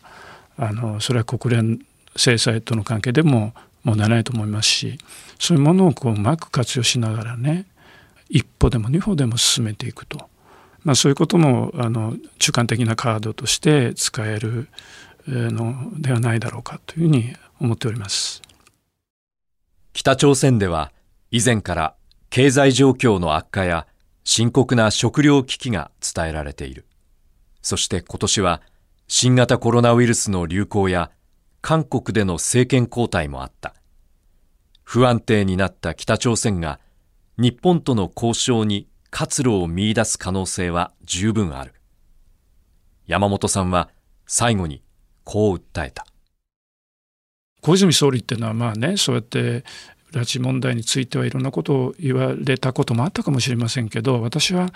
[0.57, 1.79] あのそれは国連
[2.15, 4.97] 制裁との関係でも問題ないと思いますし
[5.39, 7.65] そういうものをこううまく活用しながらね
[8.29, 10.29] 一歩でも二歩でも進めていくと、
[10.83, 14.67] まあ、そういうこともあの中間的なカードとして使える
[15.27, 18.41] のではないだろうかというふうに思っております。
[19.93, 20.91] 北朝鮮では
[21.31, 21.95] 以前から
[22.29, 23.87] 経済状況の悪化や
[24.23, 26.85] 深刻な食糧危機が伝えられている。
[27.61, 28.61] そして今年は
[29.07, 31.11] 新型コロナウイルスの流行や
[31.67, 33.73] 韓国での政権交代もあった。
[34.83, 36.79] 不安定になった北朝鮮が
[37.39, 41.73] 日本との交渉に活路を見出す可能性は十分ある。
[43.07, 43.89] 山本さんは
[44.27, 44.83] 最後に
[45.23, 46.05] こう訴えた。
[47.61, 49.63] 小泉総理っていうのはまあね、そうやって
[50.11, 54.71] 拉致問題についてはいろんなことを言われたこともあったかもしれませんけど、私は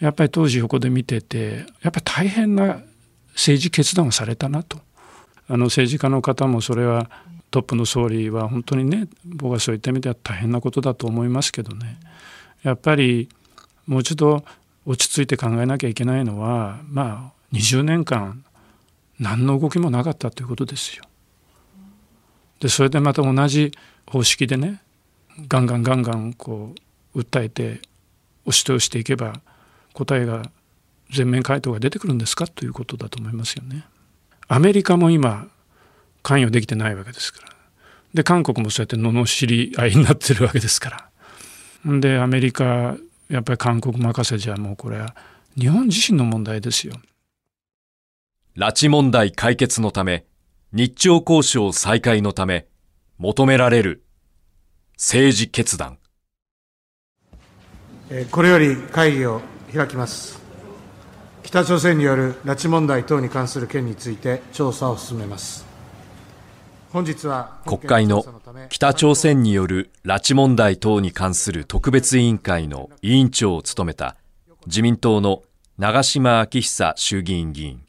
[0.00, 2.80] やっぱり当時横で見てて、やっぱり大変な
[3.34, 4.80] 政治決断をされたなと。
[5.48, 7.10] あの政治家の方もそれは
[7.50, 11.98] トップの総理は本当にね僕はそういった意味では大変なことだと思いますけどね
[12.62, 13.28] やっぱり
[13.86, 14.44] もう一度
[14.86, 18.44] 落ち着いて考えなきゃいけないのはまあ20年間
[19.20, 21.04] 何の動きもなかったということですよ。
[22.60, 23.72] でそれでまた同じ
[24.06, 24.82] 方式でね
[25.48, 26.74] ガンガンガンガンこ
[27.14, 27.80] う訴えて
[28.46, 29.40] 押し通していけば
[29.92, 30.50] 答えが
[31.10, 33.84] 全面回答が出てくるんですかということだと思いますよね。
[34.54, 35.48] アメリカも今
[36.22, 37.48] 関与できてないわけですから。
[38.14, 41.10] で韓国もそうやって罵り合いになってるわけですか
[41.84, 41.98] ら。
[41.98, 42.94] でアメリカ
[43.28, 45.16] やっぱり韓国任せじゃもうこれは
[45.58, 46.94] 日本自身の問題ですよ。
[48.56, 50.24] 拉致問題解決のため
[50.72, 52.68] 日朝交渉再開のため
[53.18, 54.04] 求められる
[54.92, 55.98] 政治決断。
[58.30, 59.40] これより会議を
[59.74, 60.43] 開きます
[61.44, 65.64] 北朝鮮による拉致問題等に関する件について調査を進めます。
[66.90, 68.24] 本日は国会の
[68.70, 74.16] 北朝鮮による拉致問題等に関する特別委員会の委員長を務めた
[74.66, 75.42] 自民党の
[75.76, 77.84] 長島昭久衆議院議員。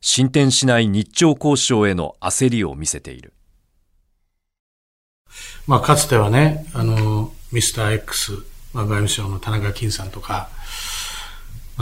[0.00, 3.32] 進展しない日朝交渉への焦りを見せている、
[5.66, 8.32] まあ、かつてはねあのミスター X、
[8.74, 10.50] まあ、外務省の田中金さんとか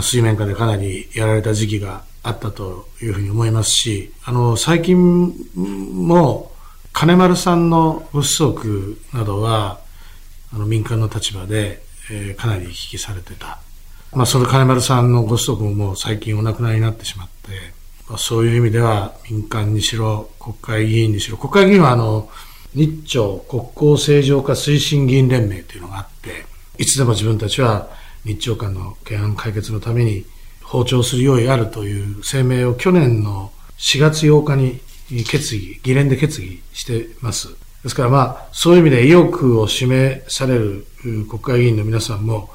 [0.01, 6.53] 水面下でかなりやられた時期があったというふうに思いますし、あの、最近も、
[6.93, 9.81] 金丸さんのご子息などは、
[10.55, 13.59] あの、民間の立場で、えー、かなり引きされてた。
[14.15, 17.51] まあ、その金丸さんのご子息ももう最近お亡くなりになってしまって、
[18.09, 22.29] まあ、そういう意味では民間にしろ、国会議員にしろ、国会議員はあの、
[22.75, 26.45] 日朝国交正常化推進議員連盟というのがあって、
[26.79, 27.89] いつでも自分たちは
[28.25, 30.25] 日朝間の懸案解決のために
[30.63, 34.81] 訪朝する用意あるという声明を去年の4月8日に
[35.25, 37.49] 決議、議連で決議してます。
[37.83, 40.87] ですからまあ、そういう意味で意欲を示される
[41.29, 42.51] 国会議員の皆さんも、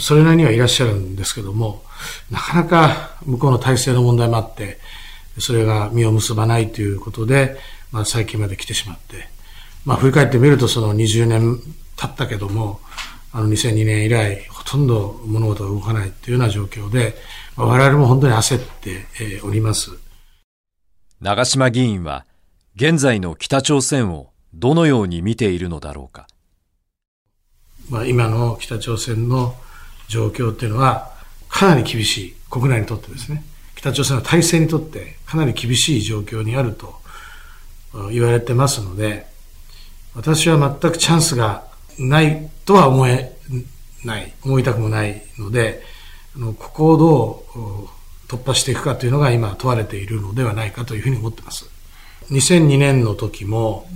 [0.00, 1.84] それなりにはいらっしゃるんですけども、
[2.30, 4.78] なかなか向こうの体制の問題もあって、
[5.38, 7.58] それが実を結ばないということで、
[7.92, 9.28] まあ最近まで来てしまって、
[9.84, 11.60] まあ振り返ってみるとその20年
[11.96, 12.80] 経ったけども、
[13.36, 17.16] あの2002年以来、ほとんど物事が動かないというような状況で、
[17.56, 19.90] 我々も本当に焦っております。
[21.20, 22.26] 長島議員は、
[22.76, 26.28] 現在の北朝鮮をどのように見ているのだろうか。
[27.90, 29.56] まあ、今の北朝鮮の
[30.06, 31.10] 状況っていうのは、
[31.48, 36.94] かなり厳しい、国内にとってですね、北朝鮮の体制にとってかなり厳しい状況にあると
[38.12, 39.26] 言われてますので、
[40.14, 43.32] 私は全くチャンスがないとは思え
[44.04, 45.82] ない、思いたくもないので、
[46.36, 51.68] あのここをどう突破していくかというのが今問われているのではないかというふうに思ってます。
[52.30, 53.86] 2002年の時も、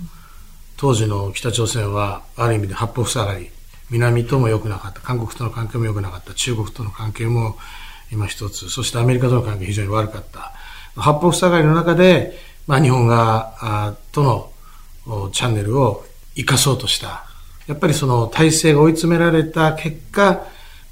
[0.76, 3.50] 当時の北朝鮮はある意味で八方塞がり、
[3.90, 7.56] 南とも良くなかった、韓国との関係も良くなかった、中国との関係も
[8.12, 10.52] 今一つ、そしてアメリカとの関係非常に悪かった。
[10.94, 14.52] 八方塞がりの中で、まあ日本側と
[15.06, 16.04] のチャンネルを
[16.36, 17.27] 生かそうとした。
[17.68, 20.42] やっぱりその体制が追い詰められた結果、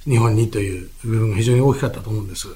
[0.05, 2.49] 日本にという部分が非常に大きかったと思うんです。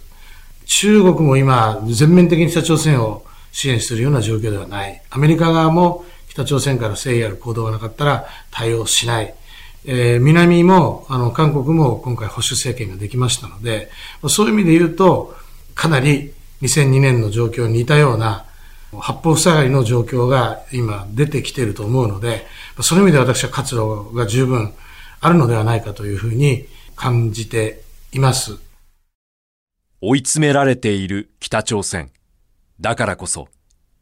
[0.66, 5.02] 中国も今、全面的に北朝鮮を支援するような状況ではない。
[5.10, 9.34] アメリカ側も北朝鮮から誠意ある行動がなかったら対応しない。
[9.86, 13.90] えー、南も、あの、韓国も今回保守政権ができましたので、
[14.28, 15.34] そういう意味で言うと、
[15.74, 18.44] かなり2002年の状況に似たような
[18.92, 22.46] 八方塞がりの状況が今出てきていると思うので、
[22.80, 24.72] そういう意味で私は活路が十分
[25.20, 26.66] あるのではないかというふうに
[26.96, 27.82] 感じて
[28.12, 28.58] います。
[30.00, 32.10] 追い詰められている北朝鮮。
[32.80, 33.48] だからこそ、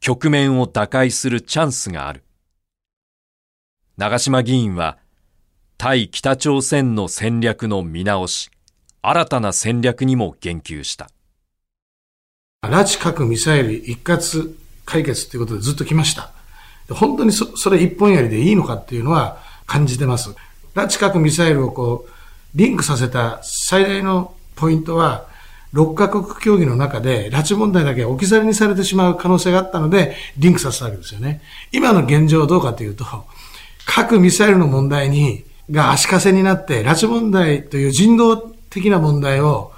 [0.00, 2.22] 局面を打開するチャンスがある。
[3.96, 4.98] 長島議員は、
[5.76, 8.50] 対北朝鮮の戦略の見直し、
[9.02, 11.10] 新たな戦略にも言及した。
[12.62, 14.56] 拉致核ミサイル一括
[14.88, 16.30] 解決ということでずっと来ました。
[16.90, 19.36] 本当にそそれ一本やりでいいのかっていうのは
[19.66, 20.30] 感じてます。
[20.74, 22.10] 拉致核ミサイルをこう、
[22.54, 25.26] リンクさせた最大のポイントは、
[25.74, 31.42] 6カ国協議の中で拉致問題だけ置き去りにされてしまう可能性があったので、リンクさせたわけですよね。
[31.72, 33.04] 今の現状はどうかというと、
[33.84, 38.38] 核ミサイルの問題に、が足かせになって、拉致問題という人道
[38.70, 39.72] 的な問題を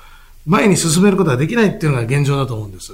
[0.51, 2.92] 前に進めることができないっていうのが現状だと思うんです。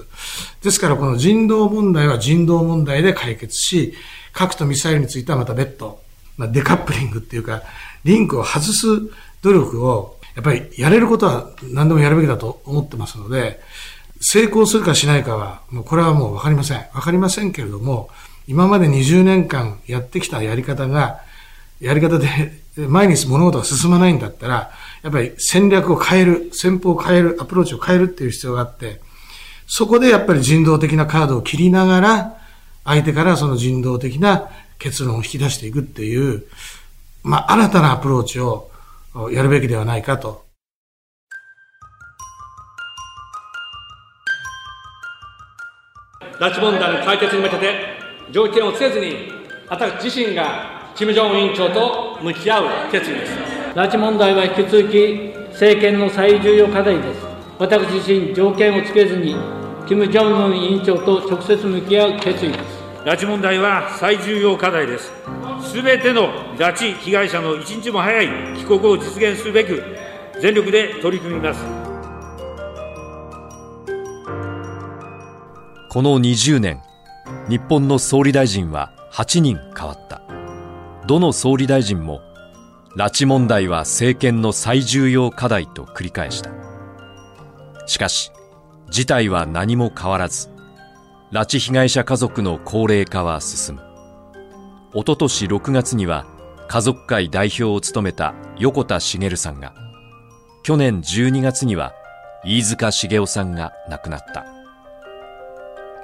[0.63, 3.95] ですからこの人道問題は人道問題で解決し、
[4.35, 5.99] 核とミサイルについてはまた別途、
[6.37, 7.63] まあ、デカップリングっていうか、
[8.05, 8.87] リンクを外す
[9.41, 13.59] 努力を、やっぱりやれることは何でもやるべきだと思ってますので、
[14.21, 16.79] 成功するかしないかは、もうこれはもうわかりません。
[16.93, 18.11] わかりませんけれども、
[18.47, 21.21] 今まで20年間やってきたやり方が、
[21.81, 24.73] やり方で前に物事が進まないんだったら、
[25.03, 29.01] やっぱり戦略を変える、戦法を変える、アプローチを変えるっていう必要があって、
[29.67, 32.37] そこでやっぱり人道的なカードを切りながら、
[32.85, 36.45] 相手からその人道的な結論を引き出していくっていう、
[37.23, 38.71] まあ、新たなアプローチを
[39.33, 40.45] やるべきではないかと。
[46.39, 47.97] 拉致問題の解決に向けて、
[48.31, 49.33] 条件をつけずに、
[49.69, 53.56] 私自身が金正恩委員長と向き合う決意です。
[53.77, 57.21] 拉致問題は引き続き政権の最重要課題です。
[57.59, 59.37] 私自身、条件をつけずに、
[59.87, 62.63] 金正恩委員長と直接向き合う決意です。
[63.05, 65.13] 拉致問題は最重要課題です。
[65.61, 69.83] すべての拉致被害者の一日も早い帰国を実現するべく、
[70.41, 71.61] 全力で取り組みます。
[75.91, 76.81] この20年、
[77.51, 80.23] 日本の総理大臣は8人変わった。
[81.07, 82.23] どの総理大臣も
[82.97, 86.51] 拉致問題は政権の最重要課題と繰り返した。
[87.87, 88.33] しかし
[88.89, 90.49] 事態は何も変わらず
[91.31, 93.83] 拉致被害者家族の高齢化は進む。
[94.95, 96.27] おととし6月には
[96.69, 99.75] 家族会代表を務めた横田茂さんが
[100.63, 101.93] 去年12月には
[102.47, 104.47] 飯塚茂雄さんが亡くなった。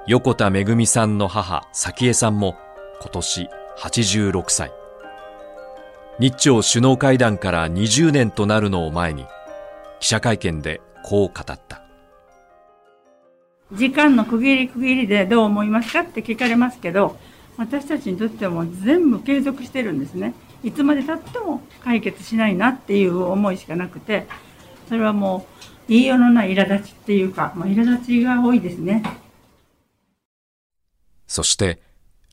[0.07, 2.55] 横田めぐみさんの母早紀江さんも
[3.01, 4.82] 今年86歳。
[6.23, 9.27] 日朝首脳会談から20年となるのを前に
[9.99, 11.83] 記者会見でこう語った。
[13.73, 17.19] 時間の区切り区切りでどう思いますかって聞かれますけど
[17.57, 20.35] 私たちにとっても全部継続してるんですね。
[20.63, 24.29] いつまでたっても解決しないなっていう思いしかなくて
[24.89, 29.03] それはもう言いようのない苛立ちっていうか、まあ、苛立ちが多いですね。
[31.27, 31.83] そして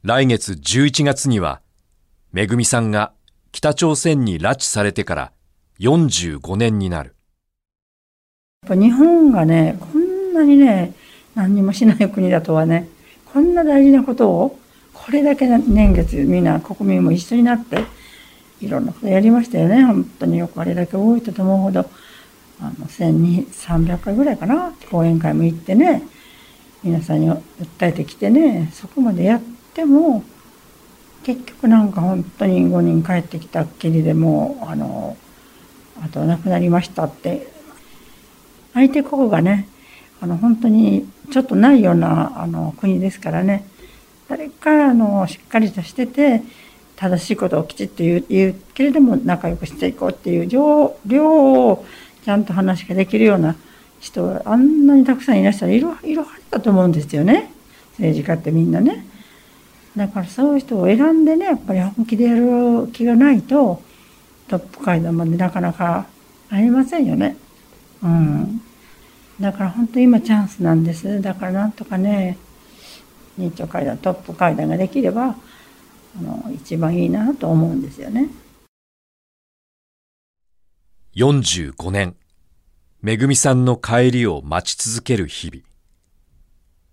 [0.04, 1.62] 来月11月には
[2.32, 3.14] めぐみさんが
[3.52, 5.32] 北朝鮮に拉致されてから
[5.80, 7.16] 45年になる。
[8.68, 10.94] 日本がね、こんなにね、
[11.34, 12.88] 何にもしない国だとはね、
[13.26, 14.60] こんな大事なことを、
[14.94, 17.86] これだけ年月みんな国民も一緒になって、
[18.62, 19.84] いろんなことやりましたよね。
[19.84, 21.90] 本当によくあれだけ多いと思うほど、
[22.62, 26.04] あの、1300回ぐらいかな、講演会も行ってね、
[26.84, 27.42] 皆さんに訴
[27.82, 29.42] えてきてね、そこまでやっ
[29.74, 30.24] ても、
[31.36, 35.16] 結局なんか本当に5人帰ってきたっきりでもうあの
[36.04, 37.60] あと亡くなりましたって。
[38.74, 39.68] 相手国がね
[40.22, 43.66] あの本当にちょっとないようなあの国ですからね。
[44.28, 46.44] 誰かあのしっかりとしてて
[46.96, 50.94] 正しいことをきちっと言う言うけれども仲良くしていこうっていう両
[51.68, 51.86] を
[52.24, 53.56] ちゃんと話ができるような
[54.00, 57.52] 人があんなにたくさんいらっしゃるいろいろあったと思うんですよね。
[57.94, 59.06] 政治家ってみんなね。
[60.00, 63.82] だからそういう人を選んでねやっぱり本気でやる気がないと
[64.48, 66.08] トップ階段までなかなか
[66.50, 67.36] ありませんよね。
[68.02, 68.62] うん。
[69.42, 71.22] だから本当今チャンスなんです。
[71.22, 72.38] だからなんとかね
[73.38, 75.36] 日朝階段トップ階段ができればあ
[76.22, 78.30] の一番いいなと思うんですよね。
[81.18, 82.16] 45年、
[83.02, 85.52] めぐみさんの帰りを待ち続ける日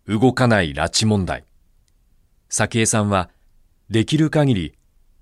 [0.07, 0.21] 々。
[0.21, 1.45] 動かない拉致問題。
[2.49, 3.29] 早紀江さんは、
[3.91, 4.75] できる限り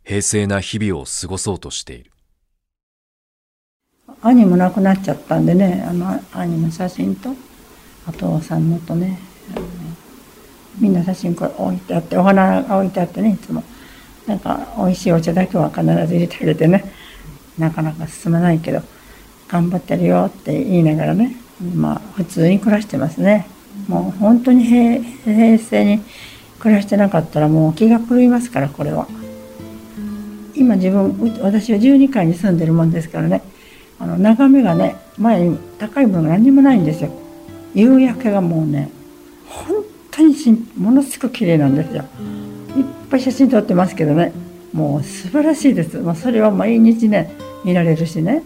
[0.05, 2.11] 平静な日々を過ごそうとしている。
[4.21, 7.31] 兄も亡くなっちゃったんでね、あの兄の写真と、
[8.07, 9.19] お父さんのとね、
[10.79, 13.65] みんな写真これ置いてあって、お花が置いてあってね、いつも。
[14.27, 16.85] なんか、美味しいお茶だけは必ず入れてあげてね、
[17.59, 18.83] なかなか進まないけど、
[19.49, 21.37] 頑張ってるよって言いながらね、
[21.75, 23.47] まあ、普通に暮らしてますね。
[23.89, 26.03] もう本当に平平成に
[26.65, 29.07] 暮らしてなかったらもう気が狂いますからこれは。
[30.55, 33.43] 今自分私は12階に住んでるもんですからね
[33.99, 37.11] あの眺めがね前に高いものが何にもないんですよ。
[37.75, 38.91] 夕焼けがもうね
[39.47, 40.35] 本当に
[40.79, 42.05] ものすごく綺麗なんですよ。
[42.77, 44.33] いっぱい写真撮ってますけどね
[44.73, 45.99] もう素晴らしいです。
[45.99, 47.31] もうそれは毎日ね
[47.63, 48.43] 見られるしね。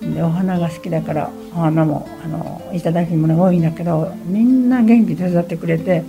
[0.00, 6.04] でお花が好きだからお花もあのいただき物が多いんだけどみんな元気で手伝ってくれて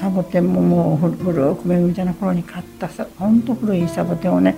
[0.00, 4.54] サボテンももう古くめぐみちゃんの頃に買ったさほんと古いサボテンをね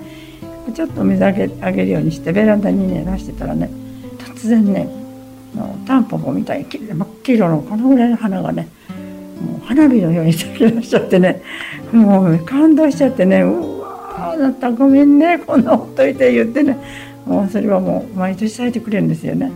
[0.75, 3.71] ちょっと水あげあげるようにしてベランダにね出してたらね
[4.19, 4.89] 突然ね
[5.87, 8.69] タンポポみたいに真っ黄色のこのぐらいの花がね
[9.41, 11.43] もう花火のように咲き出しちゃってね
[11.93, 16.77] もう感動しちゃってねうわあなたごめんねこんなほっといて言ってね
[17.25, 19.51] もうそれはもう毎年咲いてくれるんですよね。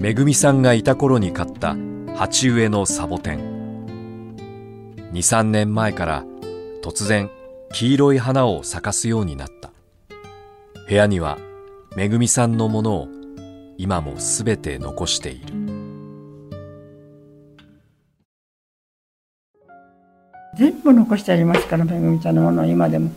[0.00, 1.76] めぐみさんがいた頃に買った
[2.16, 3.59] 鉢植えのサボテン
[5.12, 6.24] 23年前から
[6.82, 7.30] 突然
[7.72, 9.70] 黄色い花を咲かすようになった。
[10.88, 11.38] 部屋には
[11.96, 13.08] めぐみさんのものを
[13.76, 15.54] 今もすべて残している。
[20.56, 23.10] 全部残してありますからめぐみちゃんのもの今でも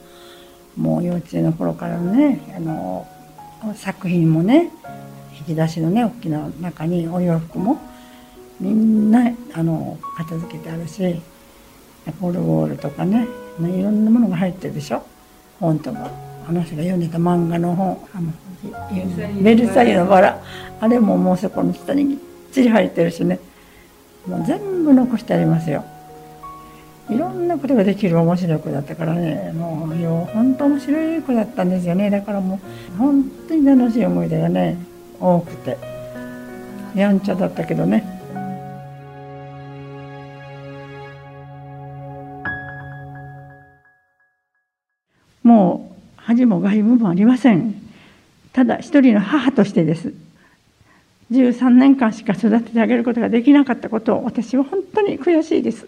[0.78, 3.08] もう幼稚園の頃からのねあの
[3.76, 4.72] 作品もね
[5.39, 7.80] 引き出しのね大きな中にお洋服も
[8.60, 11.22] みんなあの片付けてあるし
[12.22, 13.28] オルゴールとかね
[13.60, 15.04] いろんなものが入ってるでしょ？
[15.60, 16.10] 本とか。
[16.45, 18.06] あの人が読んでた漫画の本。
[18.14, 18.32] あの
[19.41, 20.41] ベルサイユのバラ。
[20.82, 22.18] あれももうそこの下にぎっ
[22.51, 23.39] ちり入ってるしね。
[24.28, 25.86] もう全部残してありますよ。
[27.10, 29.54] いろんなことができる面白い子だったからね。
[29.54, 32.10] もうよ本当面白い子だったんですよね。
[32.10, 32.60] だからも
[32.93, 34.78] う本当に楽しい思い出がね
[35.20, 35.78] 多くて。
[36.95, 38.22] やんちゃだったけどね。
[45.44, 47.76] もう恥も外部もありません。
[48.54, 50.14] ただ一人の母としてです。
[51.32, 55.88] 13年間しか育ててあげることができなかったことを私は本当に悔しいです。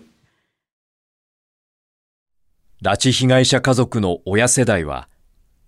[2.81, 5.07] 拉致被害者家族の親世代は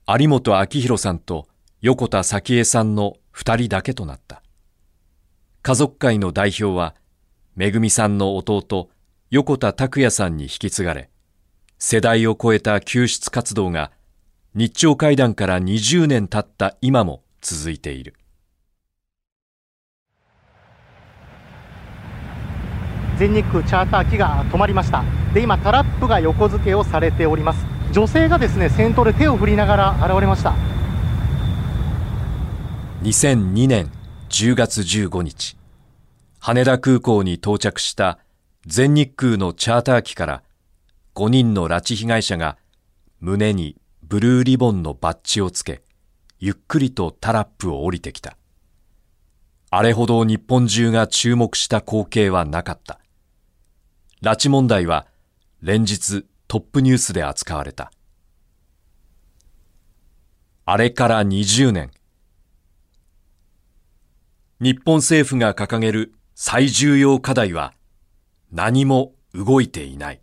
[0.08, 1.48] 有本明弘さんと
[1.82, 4.42] 横田早紀江さんの2人だけとなった。
[5.62, 6.96] 家族会の代表は
[7.56, 8.90] めぐみさんの弟
[9.30, 11.10] 横田拓也さんに引き継がれ
[11.80, 13.92] 世代を超えた救出活動が
[14.56, 18.16] 日朝会談から20年経った今も続いている。
[23.20, 25.04] 全日空チャーター機が止まりました。
[25.36, 27.64] で今タラップが横付けをされております。
[27.92, 30.56] 女性がですね先頭で手を振りながら現れました。
[33.04, 33.92] 2002年
[34.30, 35.56] 10月15日
[36.40, 38.18] 羽田空港に到着した
[38.66, 40.44] 全日空のチャーター機から
[41.18, 42.60] 5人の拉致被害者が
[43.22, 45.82] 胸にブルーリボンのバッジをつけ、
[46.38, 48.38] ゆっくりとタラップを降りてきた。
[49.72, 53.00] あれほど日本中が注目した光景はなかった。
[54.22, 55.08] 拉致問題は
[55.64, 57.92] 連日トップニュースで扱われた。
[60.66, 61.90] あれから20年。
[64.60, 67.74] 日本政府が掲げる最重要課題は
[68.52, 70.22] 何も動いていない。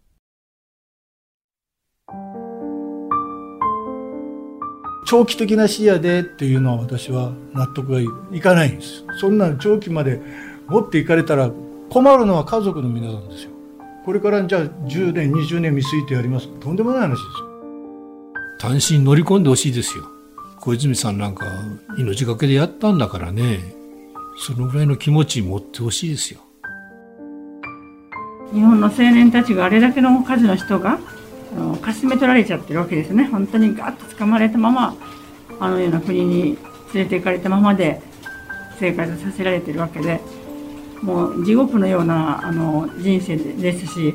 [5.04, 8.00] 長期的な視野でっていうのは私は納得が
[8.32, 9.04] いかないんです。
[9.20, 10.20] そんな長期まで
[10.66, 11.50] 持っていかれたら
[11.90, 13.50] 困るのは家族の皆さんですよ。
[14.04, 16.48] これからじゃあ10年20年見据えてやります。
[16.60, 17.54] とんでもない話ですよ。
[18.58, 20.04] 単身乗り込んでほしいですよ。
[20.60, 21.46] 小泉さんなんか
[21.98, 23.74] 命がけでやったんだからね。
[24.38, 26.40] そのぐらいの気持ち持ってほしいですよ。
[28.52, 30.98] 日本の青年たちがあれだけの数の人があ
[31.54, 33.24] のかすめ取られちゃってるわけですね。
[33.24, 34.96] 本当にガッと掴まれたまま
[35.60, 36.58] あのような国に
[36.94, 38.00] 連れて行かれたままで
[38.78, 40.20] 生活させられてるわけで
[41.02, 44.14] もう地獄のようなあの人生ですし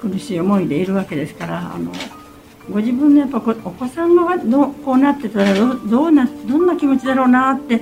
[0.00, 1.92] 苦しい思いでいるわけですからあの
[2.70, 7.80] ご自分のやっぱお子さんがどこうなってたらどどうなどんな気持ちだろうなって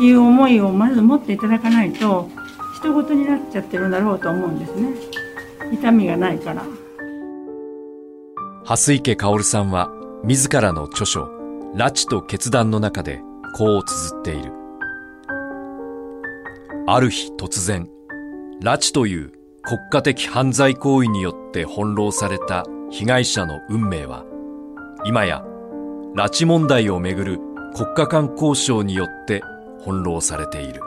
[0.00, 2.30] いう思いをまず持っていただかないと
[2.76, 4.94] 人事になっちゃってるんだろうと思うんですね。
[5.72, 6.64] 痛みがないから。
[8.72, 9.90] 蓮池薫さんは
[10.24, 11.24] 自らの著書
[11.76, 13.20] 「拉致と決断」の中で
[13.54, 14.50] こう綴っている
[16.86, 17.86] ある日突然
[18.62, 24.24] 拉致という国家的犯罪行為によって翻弄された被害者の運命は
[25.04, 25.44] 今や
[26.16, 27.40] 拉致問題をめぐる
[27.76, 29.42] 国家間交渉によって
[29.84, 30.80] 翻弄されている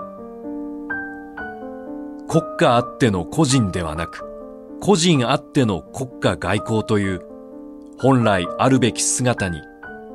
[2.28, 4.24] 国家あっての個人ではなく
[4.82, 7.35] 個人あっての国家外交という
[7.98, 9.62] 本来あるべき姿に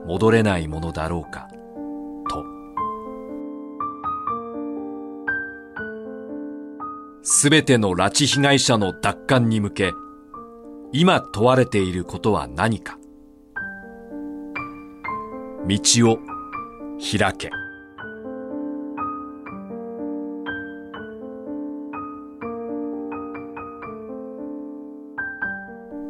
[0.07, 1.49] 戻れないものだろうか。
[2.29, 2.45] と。
[7.23, 9.93] すべての拉致被害者の奪還に向け
[10.93, 12.99] 今問われていることは何か。
[15.67, 15.79] 道
[16.11, 16.19] を
[16.99, 17.51] 開け。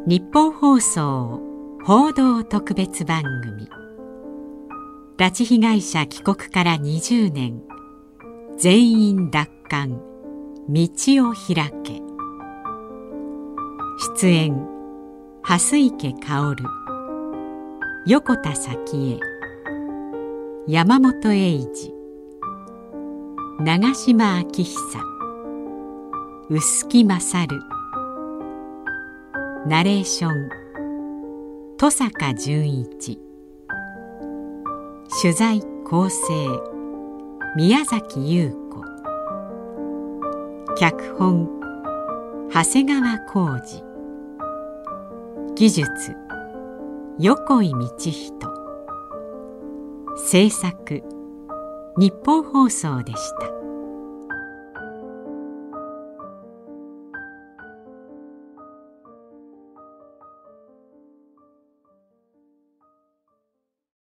[0.07, 1.50] 日本放送。
[1.83, 3.67] 報道特別番組。
[5.17, 7.59] 拉致被害者帰国から20年。
[8.55, 9.89] 全員奪還。
[10.69, 10.87] 道
[11.27, 11.99] を開け。
[14.15, 14.67] 出演。
[15.41, 16.55] 蓮池薫。
[18.05, 19.19] 横田早紀江。
[20.67, 21.93] 山本英二
[23.59, 24.99] 長島昭久。
[26.47, 27.47] 臼木勝。
[29.65, 30.60] ナレーション。
[31.81, 33.19] 登坂淳一。
[35.19, 36.61] 取材構成
[37.57, 38.83] 宮崎優子。
[40.77, 41.49] 脚本
[42.53, 43.83] 長谷川浩二。
[45.55, 46.15] 技術
[47.17, 48.13] 横井道人。
[50.17, 51.01] 制作
[51.97, 53.60] 日本放送でした。